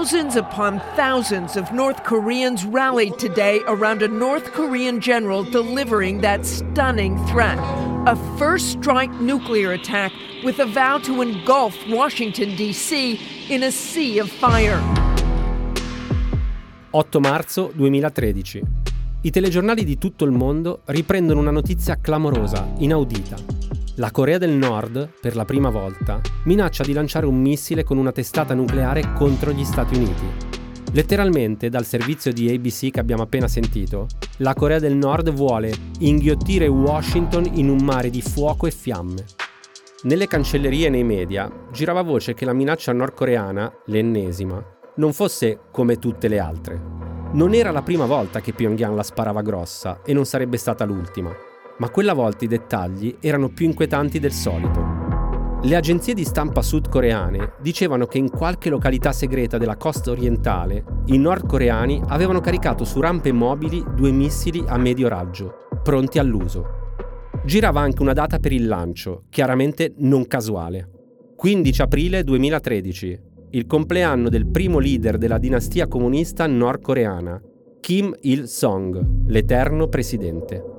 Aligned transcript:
Thousands 0.00 0.36
upon 0.36 0.80
thousands 0.96 1.56
of 1.58 1.72
North 1.72 2.04
Koreans 2.04 2.64
rallied 2.64 3.18
today 3.18 3.60
around 3.66 4.00
a 4.00 4.08
North 4.08 4.50
Korean 4.52 4.98
general 4.98 5.44
delivering 5.44 6.22
that 6.22 6.46
stunning 6.46 7.22
threat 7.26 7.58
a 8.06 8.16
first 8.38 8.78
strike 8.78 9.12
nuclear 9.20 9.72
attack 9.72 10.10
with 10.42 10.58
a 10.60 10.64
vow 10.64 10.96
to 11.00 11.20
engulf 11.20 11.76
Washington, 11.86 12.56
D.C. 12.56 13.20
in 13.50 13.62
a 13.64 13.70
sea 13.70 14.18
of 14.18 14.30
fire. 14.30 14.80
8 16.92 17.20
marzo 17.20 17.70
2013. 17.74 18.62
I 19.20 19.30
telegiornali 19.30 19.84
di 19.84 19.98
tutto 19.98 20.24
il 20.24 20.30
mondo 20.30 20.80
riprendono 20.86 21.40
una 21.40 21.50
notizia 21.50 21.98
clamorosa, 22.00 22.72
inaudita. 22.78 23.59
La 24.00 24.10
Corea 24.10 24.38
del 24.38 24.52
Nord, 24.52 25.10
per 25.20 25.36
la 25.36 25.44
prima 25.44 25.68
volta, 25.68 26.22
minaccia 26.44 26.82
di 26.84 26.94
lanciare 26.94 27.26
un 27.26 27.38
missile 27.38 27.84
con 27.84 27.98
una 27.98 28.12
testata 28.12 28.54
nucleare 28.54 29.12
contro 29.12 29.52
gli 29.52 29.62
Stati 29.62 29.94
Uniti. 29.94 30.24
Letteralmente, 30.94 31.68
dal 31.68 31.84
servizio 31.84 32.32
di 32.32 32.48
ABC 32.48 32.90
che 32.92 32.98
abbiamo 32.98 33.24
appena 33.24 33.46
sentito, 33.46 34.06
la 34.38 34.54
Corea 34.54 34.78
del 34.78 34.96
Nord 34.96 35.30
vuole 35.32 35.70
inghiottire 35.98 36.66
Washington 36.66 37.44
in 37.52 37.68
un 37.68 37.84
mare 37.84 38.08
di 38.08 38.22
fuoco 38.22 38.66
e 38.66 38.70
fiamme. 38.70 39.22
Nelle 40.04 40.26
cancellerie 40.26 40.86
e 40.86 40.90
nei 40.90 41.04
media 41.04 41.52
girava 41.70 42.00
voce 42.00 42.32
che 42.32 42.46
la 42.46 42.54
minaccia 42.54 42.94
nordcoreana, 42.94 43.70
l'ennesima, 43.84 44.64
non 44.94 45.12
fosse 45.12 45.58
come 45.70 45.98
tutte 45.98 46.26
le 46.28 46.38
altre. 46.38 46.80
Non 47.32 47.52
era 47.52 47.70
la 47.70 47.82
prima 47.82 48.06
volta 48.06 48.40
che 48.40 48.54
Pyongyang 48.54 48.96
la 48.96 49.02
sparava 49.02 49.42
grossa 49.42 50.00
e 50.02 50.14
non 50.14 50.24
sarebbe 50.24 50.56
stata 50.56 50.86
l'ultima, 50.86 51.30
ma 51.80 51.88
quella 51.88 52.12
volta 52.12 52.44
i 52.44 52.48
dettagli 52.48 53.16
erano 53.20 53.48
più 53.48 53.66
inquietanti 53.66 54.18
del 54.18 54.32
solito. 54.32 55.08
Le 55.62 55.76
agenzie 55.76 56.14
di 56.14 56.24
stampa 56.24 56.62
sudcoreane 56.62 57.54
dicevano 57.60 58.06
che 58.06 58.18
in 58.18 58.30
qualche 58.30 58.70
località 58.70 59.12
segreta 59.12 59.58
della 59.58 59.76
costa 59.76 60.10
orientale 60.10 60.84
i 61.06 61.18
nordcoreani 61.18 62.02
avevano 62.08 62.40
caricato 62.40 62.84
su 62.84 63.00
rampe 63.00 63.32
mobili 63.32 63.82
due 63.94 64.10
missili 64.10 64.62
a 64.66 64.76
medio 64.78 65.08
raggio, 65.08 65.68
pronti 65.82 66.18
all'uso. 66.18 66.78
Girava 67.44 67.80
anche 67.80 68.02
una 68.02 68.12
data 68.12 68.38
per 68.38 68.52
il 68.52 68.66
lancio, 68.66 69.24
chiaramente 69.30 69.94
non 69.98 70.26
casuale. 70.26 70.88
15 71.36 71.82
aprile 71.82 72.22
2013, 72.22 73.20
il 73.50 73.66
compleanno 73.66 74.28
del 74.28 74.46
primo 74.46 74.78
leader 74.78 75.16
della 75.16 75.38
dinastia 75.38 75.88
comunista 75.88 76.46
nordcoreana, 76.46 77.40
Kim 77.80 78.14
Il-sung, 78.20 79.26
l'eterno 79.26 79.88
presidente. 79.88 80.78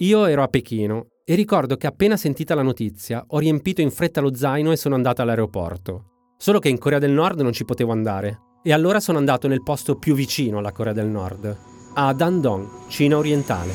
Io 0.00 0.26
ero 0.26 0.44
a 0.44 0.46
Pechino 0.46 1.08
e 1.24 1.34
ricordo 1.34 1.76
che 1.76 1.88
appena 1.88 2.16
sentita 2.16 2.54
la 2.54 2.62
notizia 2.62 3.24
ho 3.26 3.38
riempito 3.40 3.80
in 3.80 3.90
fretta 3.90 4.20
lo 4.20 4.32
zaino 4.32 4.70
e 4.70 4.76
sono 4.76 4.94
andata 4.94 5.22
all'aeroporto. 5.22 6.34
Solo 6.36 6.60
che 6.60 6.68
in 6.68 6.78
Corea 6.78 7.00
del 7.00 7.10
Nord 7.10 7.40
non 7.40 7.50
ci 7.50 7.64
potevo 7.64 7.90
andare. 7.90 8.42
E 8.62 8.72
allora 8.72 9.00
sono 9.00 9.18
andato 9.18 9.48
nel 9.48 9.64
posto 9.64 9.96
più 9.96 10.14
vicino 10.14 10.58
alla 10.58 10.70
Corea 10.70 10.92
del 10.92 11.08
Nord, 11.08 11.56
a 11.94 12.12
Dandong, 12.12 12.86
Cina 12.86 13.16
orientale. 13.16 13.72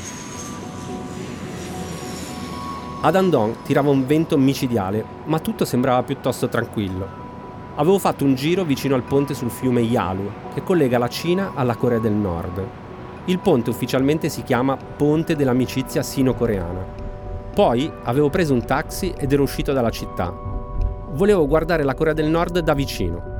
A 3.02 3.12
Dandong 3.12 3.64
tirava 3.64 3.90
un 3.90 4.06
vento 4.06 4.38
micidiale, 4.38 5.04
ma 5.26 5.40
tutto 5.40 5.66
sembrava 5.66 6.04
piuttosto 6.04 6.48
tranquillo. 6.48 7.06
Avevo 7.76 8.00
fatto 8.00 8.24
un 8.24 8.36
giro 8.36 8.64
vicino 8.64 8.96
al 8.96 9.04
ponte 9.04 9.34
sul 9.34 9.52
fiume 9.52 9.82
Yalu, 9.82 10.32
che 10.54 10.64
collega 10.64 10.98
la 10.98 11.10
Cina 11.10 11.52
alla 11.54 11.76
Corea 11.76 12.00
del 12.00 12.14
Nord. 12.14 12.83
Il 13.26 13.40
ponte 13.40 13.70
ufficialmente 13.70 14.28
si 14.28 14.44
chiama 14.44 14.76
Ponte 14.76 15.38
dell'amicizia 15.38 16.04
sino-coreana. 16.04 16.86
Poi 17.56 17.90
avevo 18.04 18.30
preso 18.30 18.54
un 18.54 18.66
taxi 18.66 19.14
ed 19.18 19.32
ero 19.32 19.44
uscito 19.44 19.72
dalla 19.72 19.92
città. 19.92 20.34
Volevo 21.12 21.48
guardare 21.48 21.84
la 21.84 21.94
Corea 21.94 22.12
del 22.12 22.30
Nord 22.30 22.60
da 22.60 22.74
vicino. 22.74 23.32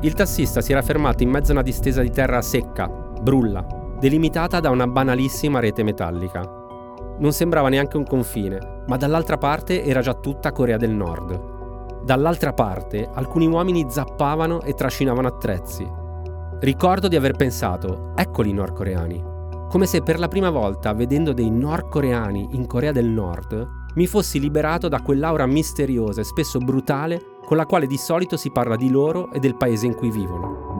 Il 0.00 0.14
tassista 0.14 0.62
si 0.62 0.72
era 0.72 0.80
fermato 0.80 1.22
in 1.22 1.28
mezzo 1.28 1.50
a 1.50 1.54
una 1.54 1.62
distesa 1.62 2.00
di 2.00 2.10
terra 2.10 2.40
secca, 2.40 2.88
brulla, 2.88 3.66
delimitata 3.98 4.60
da 4.60 4.70
una 4.70 4.86
banalissima 4.86 5.60
rete 5.60 5.82
metallica. 5.82 6.40
Non 7.18 7.32
sembrava 7.32 7.68
neanche 7.68 7.98
un 7.98 8.04
confine, 8.04 8.84
ma 8.86 8.96
dall'altra 8.96 9.36
parte 9.36 9.84
era 9.84 10.00
già 10.00 10.14
tutta 10.14 10.52
Corea 10.52 10.78
del 10.78 10.92
Nord. 10.92 12.02
Dall'altra 12.04 12.54
parte, 12.54 13.08
alcuni 13.12 13.46
uomini 13.46 13.86
zappavano 13.88 14.62
e 14.62 14.72
trascinavano 14.72 15.28
attrezzi. 15.28 16.02
Ricordo 16.60 17.08
di 17.08 17.16
aver 17.16 17.36
pensato, 17.36 18.12
eccoli 18.16 18.50
i 18.50 18.52
nordcoreani. 18.54 19.22
Come 19.68 19.86
se 19.86 20.02
per 20.02 20.18
la 20.18 20.28
prima 20.28 20.50
volta, 20.50 20.94
vedendo 20.94 21.32
dei 21.32 21.50
nordcoreani 21.50 22.50
in 22.52 22.66
Corea 22.66 22.92
del 22.92 23.06
Nord, 23.06 23.68
mi 23.96 24.06
fossi 24.06 24.40
liberato 24.40 24.88
da 24.88 25.02
quell'aura 25.02 25.46
misteriosa 25.46 26.20
e 26.20 26.24
spesso 26.24 26.58
brutale 26.58 27.20
con 27.44 27.56
la 27.56 27.66
quale 27.66 27.86
di 27.86 27.98
solito 27.98 28.36
si 28.36 28.50
parla 28.50 28.76
di 28.76 28.88
loro 28.88 29.30
e 29.32 29.40
del 29.40 29.56
paese 29.56 29.86
in 29.86 29.94
cui 29.94 30.10
vivono. 30.10 30.72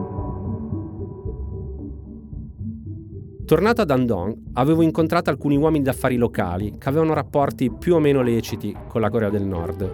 Tornato 3.45 3.81
ad 3.81 3.91
Andong, 3.91 4.35
avevo 4.53 4.81
incontrato 4.81 5.29
alcuni 5.29 5.55
uomini 5.55 5.83
d'affari 5.83 6.15
locali 6.15 6.77
che 6.79 6.89
avevano 6.89 7.13
rapporti 7.13 7.69
più 7.69 7.93
o 7.93 7.99
meno 7.99 8.23
leciti 8.23 8.75
con 8.87 9.01
la 9.01 9.11
Corea 9.11 9.29
del 9.29 9.43
Nord. 9.43 9.93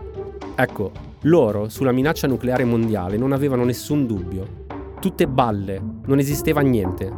Ecco, 0.56 0.92
loro 1.24 1.68
sulla 1.68 1.92
minaccia 1.92 2.28
nucleare 2.28 2.64
mondiale 2.64 3.18
non 3.18 3.34
avevano 3.34 3.66
nessun 3.66 4.06
dubbio. 4.06 4.61
Tutte 5.02 5.28
balle, 5.28 5.82
non 6.06 6.20
esisteva 6.20 6.62
niente. 6.62 7.12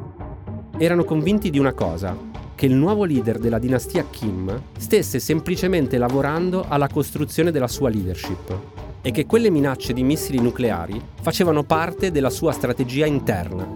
Erano 0.78 1.04
convinti 1.04 1.50
di 1.50 1.60
una 1.60 1.74
cosa, 1.74 2.18
che 2.56 2.66
il 2.66 2.76
nuovo 2.76 3.04
leader 3.04 3.40
della 3.40 3.60
dinastia 3.60 4.06
Kim 4.10 4.62
stesse 4.78 5.20
semplicemente 5.20 5.98
lavorando 5.98 6.64
alla 6.66 6.88
costruzione 6.88 7.52
della 7.52 7.68
sua 7.68 7.90
leadership 7.90 8.58
e 9.02 9.12
che 9.12 9.26
quelle 9.26 9.50
minacce 9.50 9.92
di 9.92 10.02
missili 10.02 10.40
nucleari 10.40 10.98
facevano 11.22 11.64
parte 11.64 12.10
della 12.10 12.30
sua 12.30 12.54
strategia 12.54 13.06
interna. 13.06 13.68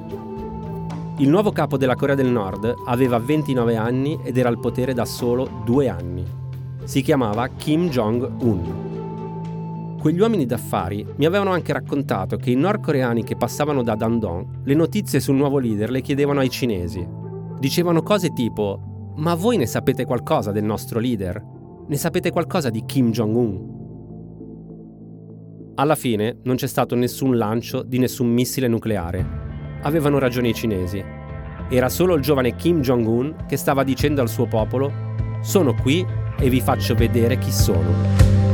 Il 1.17 1.27
nuovo 1.27 1.51
capo 1.51 1.75
della 1.75 1.95
Corea 1.95 2.15
del 2.15 2.27
Nord 2.27 2.75
aveva 2.85 3.19
29 3.19 3.75
anni 3.75 4.17
ed 4.23 4.37
era 4.37 4.47
al 4.47 4.59
potere 4.59 4.93
da 4.93 5.03
solo 5.03 5.63
due 5.65 5.89
anni. 5.89 6.23
Si 6.85 7.01
chiamava 7.01 7.49
Kim 7.49 7.89
Jong-un. 7.89 8.96
Quegli 9.99 10.19
uomini 10.19 10.45
d'affari 10.45 11.05
mi 11.17 11.25
avevano 11.25 11.51
anche 11.51 11.73
raccontato 11.73 12.37
che 12.37 12.51
i 12.51 12.55
nordcoreani 12.55 13.23
che 13.23 13.35
passavano 13.35 13.81
da 13.81 13.95
Dandong 13.95 14.61
le 14.63 14.75
notizie 14.75 15.19
sul 15.19 15.35
nuovo 15.35 15.57
leader 15.57 15.89
le 15.89 16.01
chiedevano 16.01 16.39
ai 16.39 16.49
cinesi. 16.49 17.05
Dicevano 17.59 18.03
cose 18.03 18.31
tipo: 18.31 19.13
Ma 19.17 19.33
voi 19.33 19.57
ne 19.57 19.65
sapete 19.65 20.05
qualcosa 20.05 20.51
del 20.51 20.63
nostro 20.63 20.99
leader? 20.99 21.43
Ne 21.87 21.97
sapete 21.97 22.29
qualcosa 22.31 22.69
di 22.69 22.83
Kim 22.85 23.09
Jong-un? 23.09 23.75
Alla 25.75 25.95
fine 25.95 26.37
non 26.43 26.55
c'è 26.55 26.67
stato 26.67 26.95
nessun 26.95 27.35
lancio 27.35 27.81
di 27.81 27.97
nessun 27.97 28.27
missile 28.27 28.67
nucleare. 28.67 29.25
Avevano 29.81 30.19
ragione 30.19 30.49
i 30.49 30.53
cinesi. 30.53 31.03
Era 31.69 31.89
solo 31.89 32.13
il 32.13 32.21
giovane 32.21 32.55
Kim 32.55 32.81
Jong-un 32.81 33.45
che 33.47 33.57
stava 33.57 33.83
dicendo 33.83 34.21
al 34.21 34.29
suo 34.29 34.45
popolo: 34.45 34.91
Sono 35.41 35.73
qui 35.73 36.05
e 36.39 36.49
vi 36.49 36.61
faccio 36.61 36.93
vedere 36.93 37.39
chi 37.39 37.51
sono. 37.51 38.46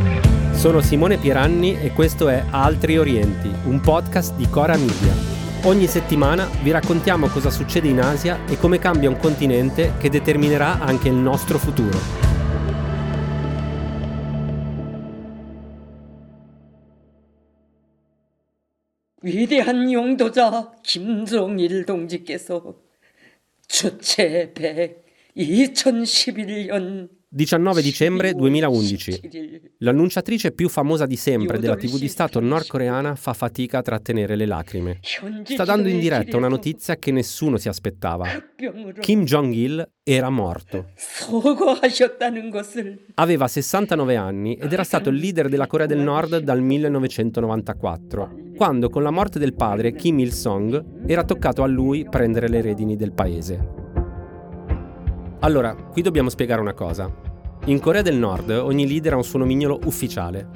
Sono 0.52 0.80
Simone 0.80 1.18
Pieranni 1.18 1.80
e 1.80 1.92
questo 1.92 2.28
è 2.28 2.44
Altri 2.50 2.98
Orienti, 2.98 3.50
un 3.64 3.80
podcast 3.80 4.34
di 4.36 4.48
Cora 4.48 4.76
Media. 4.76 5.14
Ogni 5.64 5.86
settimana 5.86 6.48
vi 6.62 6.70
raccontiamo 6.70 7.28
cosa 7.28 7.50
succede 7.50 7.88
in 7.88 8.00
Asia 8.00 8.44
e 8.46 8.58
come 8.58 8.78
cambia 8.78 9.08
un 9.08 9.18
continente 9.18 9.94
che 9.98 10.08
determinerà 10.08 10.80
anche 10.80 11.08
il 11.08 11.14
nostro 11.14 11.58
futuro. 11.58 12.26
위대한 19.20 19.90
용도자 19.90 20.72
김정일 20.82 21.84
동지께서 21.84 22.76
주체 23.66 24.54
100 24.54 25.08
2011년 25.36 27.08
19 27.35 27.81
dicembre 27.81 28.35
2011. 28.35 29.71
L'annunciatrice 29.79 30.51
più 30.51 30.69
famosa 30.69 31.07
di 31.07 31.15
sempre 31.15 31.57
della 31.57 31.75
TV 31.75 31.97
di 31.97 32.07
Stato 32.07 32.39
nordcoreana 32.39 33.15
fa 33.15 33.33
fatica 33.33 33.79
a 33.79 33.81
trattenere 33.81 34.35
le 34.35 34.45
lacrime. 34.45 34.99
Sta 35.43 35.63
dando 35.63 35.87
in 35.87 35.97
diretta 35.97 36.37
una 36.37 36.47
notizia 36.47 36.97
che 36.97 37.11
nessuno 37.11 37.57
si 37.57 37.69
aspettava. 37.69 38.27
Kim 38.99 39.23
Jong-il 39.23 39.83
era 40.03 40.29
morto. 40.29 40.91
Aveva 43.15 43.47
69 43.47 44.15
anni 44.15 44.53
ed 44.53 44.71
era 44.71 44.83
stato 44.83 45.09
il 45.09 45.15
leader 45.15 45.49
della 45.49 45.65
Corea 45.65 45.87
del 45.87 46.01
Nord 46.01 46.37
dal 46.37 46.61
1994, 46.61 48.51
quando 48.55 48.89
con 48.89 49.01
la 49.01 49.09
morte 49.09 49.39
del 49.39 49.55
padre 49.55 49.93
Kim 49.93 50.19
Il-sung 50.19 51.07
era 51.07 51.23
toccato 51.23 51.63
a 51.63 51.67
lui 51.67 52.05
prendere 52.07 52.47
le 52.47 52.61
redini 52.61 52.95
del 52.95 53.11
paese. 53.11 53.82
Allora, 55.43 55.75
qui 55.75 56.01
dobbiamo 56.01 56.29
spiegare 56.29 56.61
una 56.61 56.73
cosa. 56.73 57.13
In 57.65 57.81
Corea 57.81 58.01
del 58.01 58.15
Nord 58.15 58.49
ogni 58.49 58.87
leader 58.87 59.11
ha 59.11 59.17
un 59.17 59.25
suo 59.25 59.39
nomignolo 59.39 59.77
ufficiale. 59.83 60.49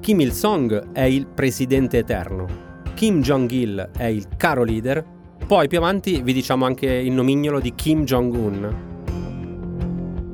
Kim 0.00 0.20
Il-sung 0.20 0.92
è 0.92 1.04
il 1.04 1.26
presidente 1.26 1.96
eterno. 1.96 2.46
Kim 2.92 3.22
Jong-il 3.22 3.88
è 3.96 4.04
il 4.04 4.28
caro 4.36 4.62
leader. 4.62 5.02
Poi 5.46 5.66
più 5.66 5.78
avanti 5.78 6.20
vi 6.20 6.34
diciamo 6.34 6.66
anche 6.66 6.92
il 6.92 7.12
nomignolo 7.12 7.58
di 7.58 7.74
Kim 7.74 8.04
Jong-un. 8.04 8.92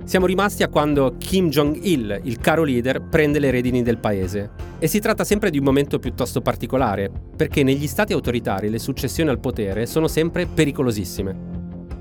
Siamo 0.02 0.26
rimasti 0.26 0.64
a 0.64 0.68
quando 0.68 1.14
Kim 1.16 1.48
Jong-il, 1.48 2.22
il 2.24 2.38
caro 2.40 2.64
leader, 2.64 3.02
prende 3.02 3.38
le 3.38 3.52
redini 3.52 3.82
del 3.82 3.98
paese. 3.98 4.50
E 4.80 4.88
si 4.88 4.98
tratta 4.98 5.22
sempre 5.22 5.50
di 5.50 5.58
un 5.58 5.64
momento 5.64 6.00
piuttosto 6.00 6.40
particolare, 6.40 7.12
perché 7.36 7.62
negli 7.62 7.86
stati 7.86 8.12
autoritari 8.12 8.70
le 8.70 8.80
successioni 8.80 9.30
al 9.30 9.38
potere 9.38 9.86
sono 9.86 10.08
sempre 10.08 10.46
pericolosissime. 10.46 11.49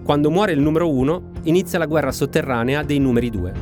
Quando 0.09 0.31
muore 0.31 0.53
il 0.53 0.59
numero 0.59 0.91
uno, 0.91 1.29
inizia 1.43 1.77
la 1.77 1.85
guerra 1.85 2.11
sotterranea 2.11 2.81
dei 2.81 2.97
numeri 2.97 3.29
due. 3.29 3.53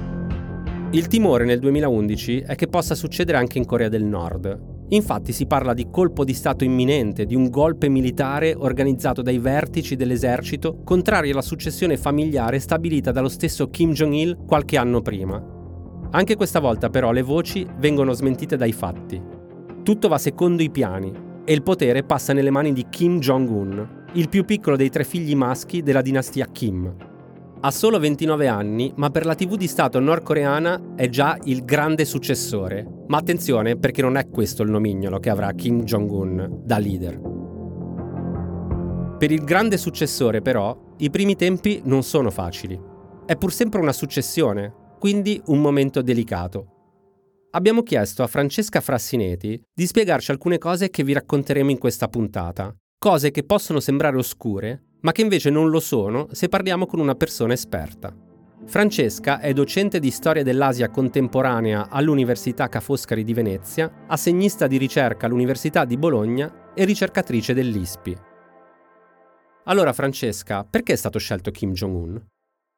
Il 0.92 1.08
timore 1.08 1.44
nel 1.44 1.60
2011 1.60 2.46
è 2.48 2.56
che 2.56 2.68
possa 2.68 2.96
succedere 2.96 3.38
anche 3.38 3.58
in 3.58 3.66
Corea 3.66 3.90
del 3.90 4.06
Nord. 4.06 4.86
Infatti 4.92 5.34
si 5.34 5.46
parla 5.46 5.74
di 5.74 5.90
colpo 5.92 6.24
di 6.24 6.34
Stato 6.34 6.64
imminente, 6.64 7.26
di 7.26 7.36
un 7.36 7.50
golpe 7.50 7.90
militare 7.90 8.56
organizzato 8.58 9.22
dai 9.22 9.40
vertici 9.40 9.98
dell'esercito, 9.98 10.84
contrari 10.86 11.32
alla 11.32 11.42
successione 11.42 11.98
familiare 11.98 12.60
stabilita 12.60 13.12
dallo 13.12 13.28
stesso 13.28 13.70
Kim 13.70 13.92
Jong-il 13.92 14.38
qualche 14.48 14.78
anno 14.78 15.02
prima. 15.02 15.44
Anche 16.12 16.38
questa 16.38 16.62
volta 16.62 16.90
però 16.90 17.12
le 17.12 17.24
voci 17.24 17.68
vengono 17.78 18.14
smentite 18.14 18.56
dai 18.56 18.72
fatti. 18.72 19.22
Tutto 19.84 20.08
va 20.08 20.18
secondo 20.18 20.64
i 20.64 20.72
piani 20.72 21.12
e 21.44 21.52
il 21.52 21.62
potere 21.62 22.04
passa 22.04 22.32
nelle 22.32 22.52
mani 22.52 22.72
di 22.72 22.86
Kim 22.90 23.20
Jong-un, 23.20 23.97
il 24.14 24.30
più 24.30 24.46
piccolo 24.46 24.76
dei 24.76 24.90
tre 24.90 25.04
figli 25.04 25.36
maschi 25.36 25.84
della 25.84 26.02
dinastia 26.02 26.48
Kim. 26.52 26.96
Ha 27.60 27.72
solo 27.72 28.00
29 28.00 28.48
anni, 28.48 28.94
ma 28.96 29.10
per 29.10 29.26
la 29.26 29.36
TV 29.36 29.56
di 29.58 29.68
Stato 29.68 30.00
nordcoreana 30.00 30.94
è 30.96 31.10
già 31.10 31.38
il 31.44 31.66
grande 31.66 32.06
successore. 32.06 32.88
Ma 33.08 33.18
attenzione 33.18 33.78
perché 33.78 34.02
non 34.02 34.16
è 34.16 34.30
questo 34.30 34.64
il 34.64 34.70
nomignolo 34.70 35.20
che 35.20 35.30
avrà 35.30 35.52
Kim 35.54 35.84
Jong-un 35.84 36.62
da 36.64 36.78
leader. 36.78 37.20
Per 39.18 39.32
il 39.32 39.44
grande 39.44 39.78
successore 39.78 40.42
però, 40.42 40.94
i 40.98 41.10
primi 41.10 41.36
tempi 41.36 41.82
non 41.86 42.04
sono 42.04 42.30
facili. 42.30 42.80
È 43.26 43.36
pur 43.36 43.52
sempre 43.52 43.82
una 43.82 43.94
successione, 43.94 44.74
quindi 45.00 45.42
un 45.48 45.60
momento 45.60 46.02
delicato. 46.02 46.74
Abbiamo 47.52 47.82
chiesto 47.82 48.22
a 48.22 48.28
Francesca 48.28 48.82
Frassineti 48.82 49.60
di 49.74 49.88
spiegarci 49.88 50.30
alcune 50.30 50.60
cose 50.60 50.92
che 50.92 51.04
vi 51.04 51.14
racconteremo 51.14 51.72
in 51.72 51.80
questa 51.80 52.08
puntata, 52.08 52.74
cose 52.98 53.32
che 53.32 53.44
possono 53.44 53.80
sembrare 53.80 54.18
oscure, 54.18 54.84
ma 55.02 55.12
che 55.12 55.22
invece 55.22 55.50
non 55.50 55.70
lo 55.70 55.80
sono 55.80 56.28
se 56.32 56.50
parliamo 56.50 56.86
con 56.86 57.00
una 57.00 57.16
persona 57.16 57.54
esperta. 57.54 58.14
Francesca 58.66 59.40
è 59.40 59.54
docente 59.54 60.00
di 60.00 60.12
storia 60.12 60.44
dell'Asia 60.44 60.90
contemporanea 60.90 61.90
all'Università 61.90 62.68
Ca' 62.68 62.82
Foscari 62.82 63.24
di 63.24 63.34
Venezia, 63.34 64.06
assegnista 64.08 64.68
di 64.68 64.78
ricerca 64.78 65.26
all'Università 65.26 65.86
di 65.86 65.96
Bologna 65.96 66.74
e 66.74 66.84
ricercatrice 66.84 67.54
dell'ISPI. 67.54 68.18
Allora 69.66 69.94
Francesca, 69.94 70.66
perché 70.66 70.94
è 70.94 70.96
stato 70.98 71.20
scelto 71.20 71.52
Kim 71.52 71.72
Jong-un? 71.72 72.22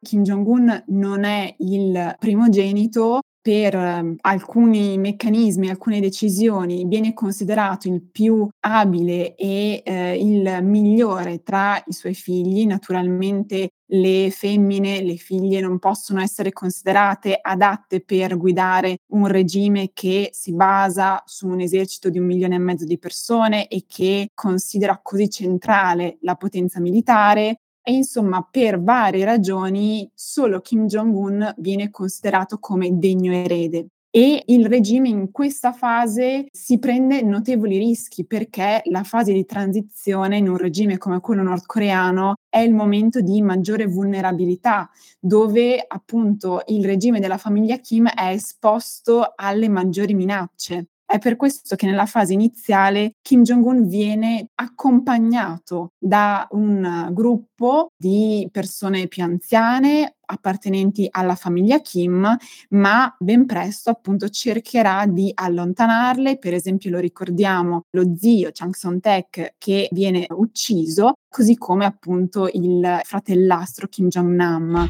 Kim 0.01 0.23
Jong-un 0.23 0.83
non 0.87 1.23
è 1.23 1.55
il 1.59 2.15
primogenito 2.19 3.21
per 3.49 3.73
ehm, 3.73 4.15
alcuni 4.21 4.99
meccanismi, 4.99 5.71
alcune 5.71 5.99
decisioni, 5.99 6.85
viene 6.85 7.15
considerato 7.15 7.87
il 7.87 8.03
più 8.03 8.47
abile 8.59 9.33
e 9.33 9.81
eh, 9.83 10.15
il 10.23 10.59
migliore 10.61 11.41
tra 11.41 11.81
i 11.83 11.91
suoi 11.91 12.13
figli. 12.13 12.67
Naturalmente 12.67 13.71
le 13.87 14.29
femmine, 14.29 15.01
le 15.01 15.15
figlie 15.15 15.61
non 15.61 15.79
possono 15.79 16.21
essere 16.21 16.51
considerate 16.51 17.39
adatte 17.41 18.01
per 18.01 18.37
guidare 18.37 18.97
un 19.13 19.25
regime 19.25 19.89
che 19.93 20.29
si 20.31 20.53
basa 20.53 21.23
su 21.25 21.47
un 21.47 21.59
esercito 21.59 22.11
di 22.11 22.19
un 22.19 22.27
milione 22.27 22.53
e 22.53 22.59
mezzo 22.59 22.85
di 22.85 22.99
persone 22.99 23.67
e 23.67 23.85
che 23.87 24.29
considera 24.35 24.99
così 25.01 25.27
centrale 25.27 26.19
la 26.21 26.35
potenza 26.35 26.79
militare 26.79 27.61
e 27.81 27.93
insomma, 27.93 28.47
per 28.49 28.81
varie 28.81 29.25
ragioni, 29.25 30.09
solo 30.13 30.61
Kim 30.61 30.85
Jong-un 30.85 31.53
viene 31.57 31.89
considerato 31.89 32.59
come 32.59 32.97
degno 32.97 33.33
erede. 33.33 33.87
E 34.11 34.41
il 34.47 34.65
regime 34.65 35.07
in 35.07 35.31
questa 35.31 35.71
fase 35.71 36.47
si 36.51 36.79
prende 36.79 37.21
notevoli 37.21 37.77
rischi 37.77 38.25
perché 38.25 38.81
la 38.85 39.03
fase 39.03 39.33
di 39.33 39.45
transizione 39.45 40.37
in 40.37 40.49
un 40.49 40.57
regime 40.57 40.97
come 40.97 41.19
quello 41.19 41.43
nordcoreano 41.43 42.33
è 42.49 42.57
il 42.57 42.73
momento 42.73 43.21
di 43.21 43.39
maggiore 43.43 43.85
vulnerabilità, 43.85 44.89
dove 45.19 45.83
appunto 45.87 46.63
il 46.67 46.83
regime 46.85 47.19
della 47.19 47.37
famiglia 47.37 47.77
Kim 47.77 48.07
è 48.07 48.29
esposto 48.29 49.33
alle 49.35 49.69
maggiori 49.69 50.15
minacce. 50.15 50.87
È 51.11 51.17
per 51.17 51.37
questo 51.37 51.75
che 51.75 51.87
nella 51.87 52.05
fase 52.05 52.33
iniziale 52.33 53.13
Kim 53.23 53.41
Jong-un 53.41 53.87
viene 53.87 54.49
accompagnato 54.53 55.93
da 55.97 56.47
un 56.51 57.09
gruppo 57.13 57.87
di 57.97 58.47
persone 58.51 59.07
più 59.07 59.23
anziane 59.23 60.17
appartenenti 60.23 61.07
alla 61.09 61.33
famiglia 61.33 61.81
Kim, 61.81 62.37
ma 62.69 63.15
ben 63.17 63.47
presto 63.47 63.89
appunto 63.89 64.29
cercherà 64.29 65.07
di 65.07 65.31
allontanarle, 65.33 66.37
per 66.37 66.53
esempio 66.53 66.91
lo 66.91 66.99
ricordiamo 66.99 67.85
lo 67.89 68.15
zio 68.15 68.51
Chang 68.53 68.75
Son-taek 68.75 69.55
che 69.57 69.87
viene 69.89 70.27
ucciso, 70.29 71.13
così 71.27 71.57
come 71.57 71.85
appunto 71.85 72.47
il 72.53 72.99
fratellastro 73.03 73.87
Kim 73.87 74.09
Jong-nam. 74.09 74.89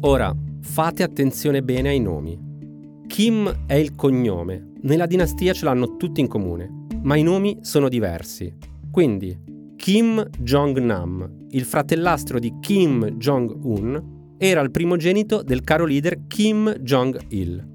Ora, 0.00 0.34
fate 0.60 1.04
attenzione 1.04 1.62
bene 1.62 1.90
ai 1.90 2.00
nomi. 2.00 2.45
Kim 3.06 3.66
è 3.66 3.74
il 3.74 3.94
cognome. 3.94 4.72
Nella 4.82 5.06
dinastia 5.06 5.52
ce 5.52 5.64
l'hanno 5.64 5.96
tutti 5.96 6.20
in 6.20 6.28
comune, 6.28 6.86
ma 7.02 7.16
i 7.16 7.22
nomi 7.22 7.58
sono 7.62 7.88
diversi. 7.88 8.54
Quindi, 8.90 9.36
Kim 9.76 10.22
Jong-nam, 10.38 11.46
il 11.50 11.64
fratellastro 11.64 12.38
di 12.38 12.58
Kim 12.60 13.10
Jong-un, 13.10 14.34
era 14.38 14.60
il 14.60 14.70
primogenito 14.70 15.42
del 15.42 15.62
caro 15.62 15.86
leader 15.86 16.26
Kim 16.26 16.70
Jong-il. 16.80 17.74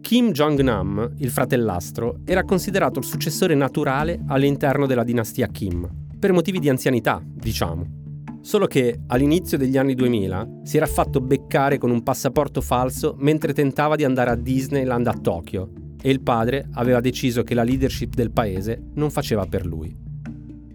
Kim 0.00 0.32
Jong-nam, 0.32 1.14
il 1.18 1.30
fratellastro, 1.30 2.20
era 2.24 2.44
considerato 2.44 2.98
il 2.98 3.04
successore 3.04 3.54
naturale 3.54 4.20
all'interno 4.26 4.86
della 4.86 5.04
dinastia 5.04 5.46
Kim, 5.46 5.88
per 6.18 6.32
motivi 6.32 6.58
di 6.58 6.68
anzianità, 6.68 7.22
diciamo. 7.24 8.01
Solo 8.42 8.66
che 8.66 9.02
all'inizio 9.06 9.56
degli 9.56 9.78
anni 9.78 9.94
2000 9.94 10.62
si 10.64 10.76
era 10.76 10.86
fatto 10.86 11.20
beccare 11.20 11.78
con 11.78 11.92
un 11.92 12.02
passaporto 12.02 12.60
falso 12.60 13.14
mentre 13.18 13.52
tentava 13.52 13.94
di 13.94 14.02
andare 14.02 14.30
a 14.30 14.34
Disneyland 14.34 15.06
a 15.06 15.12
Tokyo 15.12 15.70
e 16.02 16.10
il 16.10 16.20
padre 16.22 16.66
aveva 16.72 17.00
deciso 17.00 17.44
che 17.44 17.54
la 17.54 17.62
leadership 17.62 18.14
del 18.14 18.32
paese 18.32 18.82
non 18.94 19.10
faceva 19.10 19.46
per 19.46 19.64
lui. 19.64 19.96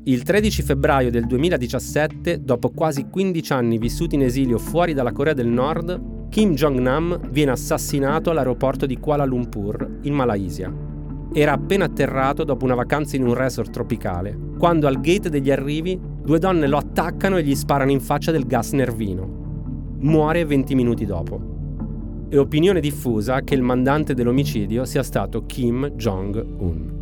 Il 0.06 0.24
13 0.24 0.62
febbraio 0.62 1.12
del 1.12 1.26
2017, 1.26 2.42
dopo 2.42 2.70
quasi 2.70 3.08
15 3.10 3.52
anni 3.52 3.78
vissuti 3.78 4.16
in 4.16 4.24
esilio 4.24 4.58
fuori 4.58 4.94
dalla 4.94 5.12
Corea 5.12 5.34
del 5.34 5.48
Nord, 5.48 6.30
Kim 6.30 6.54
Jong-nam 6.54 7.30
viene 7.32 7.52
assassinato 7.52 8.30
all'aeroporto 8.30 8.86
di 8.86 8.98
Kuala 8.98 9.26
Lumpur, 9.26 10.00
in 10.04 10.14
Malaysia. 10.14 10.74
Era 11.34 11.52
appena 11.52 11.84
atterrato 11.84 12.46
dopo 12.46 12.64
una 12.64 12.76
vacanza 12.76 13.18
in 13.18 13.28
un 13.28 13.34
resort 13.34 13.72
tropicale, 13.72 14.38
quando 14.58 14.88
al 14.88 15.02
gate 15.02 15.30
degli 15.30 15.52
arrivi 15.52 16.00
Due 16.28 16.40
donne 16.40 16.68
lo 16.68 16.76
attaccano 16.76 17.38
e 17.38 17.44
gli 17.44 17.56
sparano 17.56 17.90
in 17.90 18.02
faccia 18.02 18.32
del 18.32 18.46
gas 18.46 18.74
nervino. 18.74 19.96
Muore 20.00 20.44
20 20.44 20.76
minuti 20.76 21.06
dopo. 21.06 22.26
È 22.28 22.38
opinione 22.38 22.82
diffusa 22.82 23.44
che 23.44 23.56
il 23.56 23.62
mandante 23.62 24.14
dell'omicidio 24.14 24.84
sia 24.84 25.04
stato 25.04 25.46
Kim 25.46 25.92
Jong-un. 25.92 26.96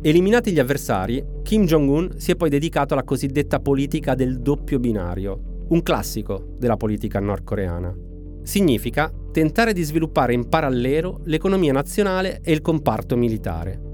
Eliminati 0.00 0.50
gli 0.50 0.58
avversari, 0.58 1.22
Kim 1.42 1.66
Jong-un 1.66 2.12
si 2.16 2.30
è 2.30 2.36
poi 2.36 2.48
dedicato 2.48 2.94
alla 2.94 3.04
cosiddetta 3.04 3.60
politica 3.60 4.14
del 4.14 4.40
doppio 4.40 4.78
binario, 4.78 5.66
un 5.68 5.82
classico 5.82 6.54
della 6.58 6.78
politica 6.78 7.20
nordcoreana. 7.20 7.94
Significa 8.44 9.12
tentare 9.30 9.74
di 9.74 9.82
sviluppare 9.82 10.32
in 10.32 10.48
parallelo 10.48 11.20
l'economia 11.24 11.74
nazionale 11.74 12.40
e 12.42 12.50
il 12.50 12.62
comparto 12.62 13.14
militare 13.14 13.90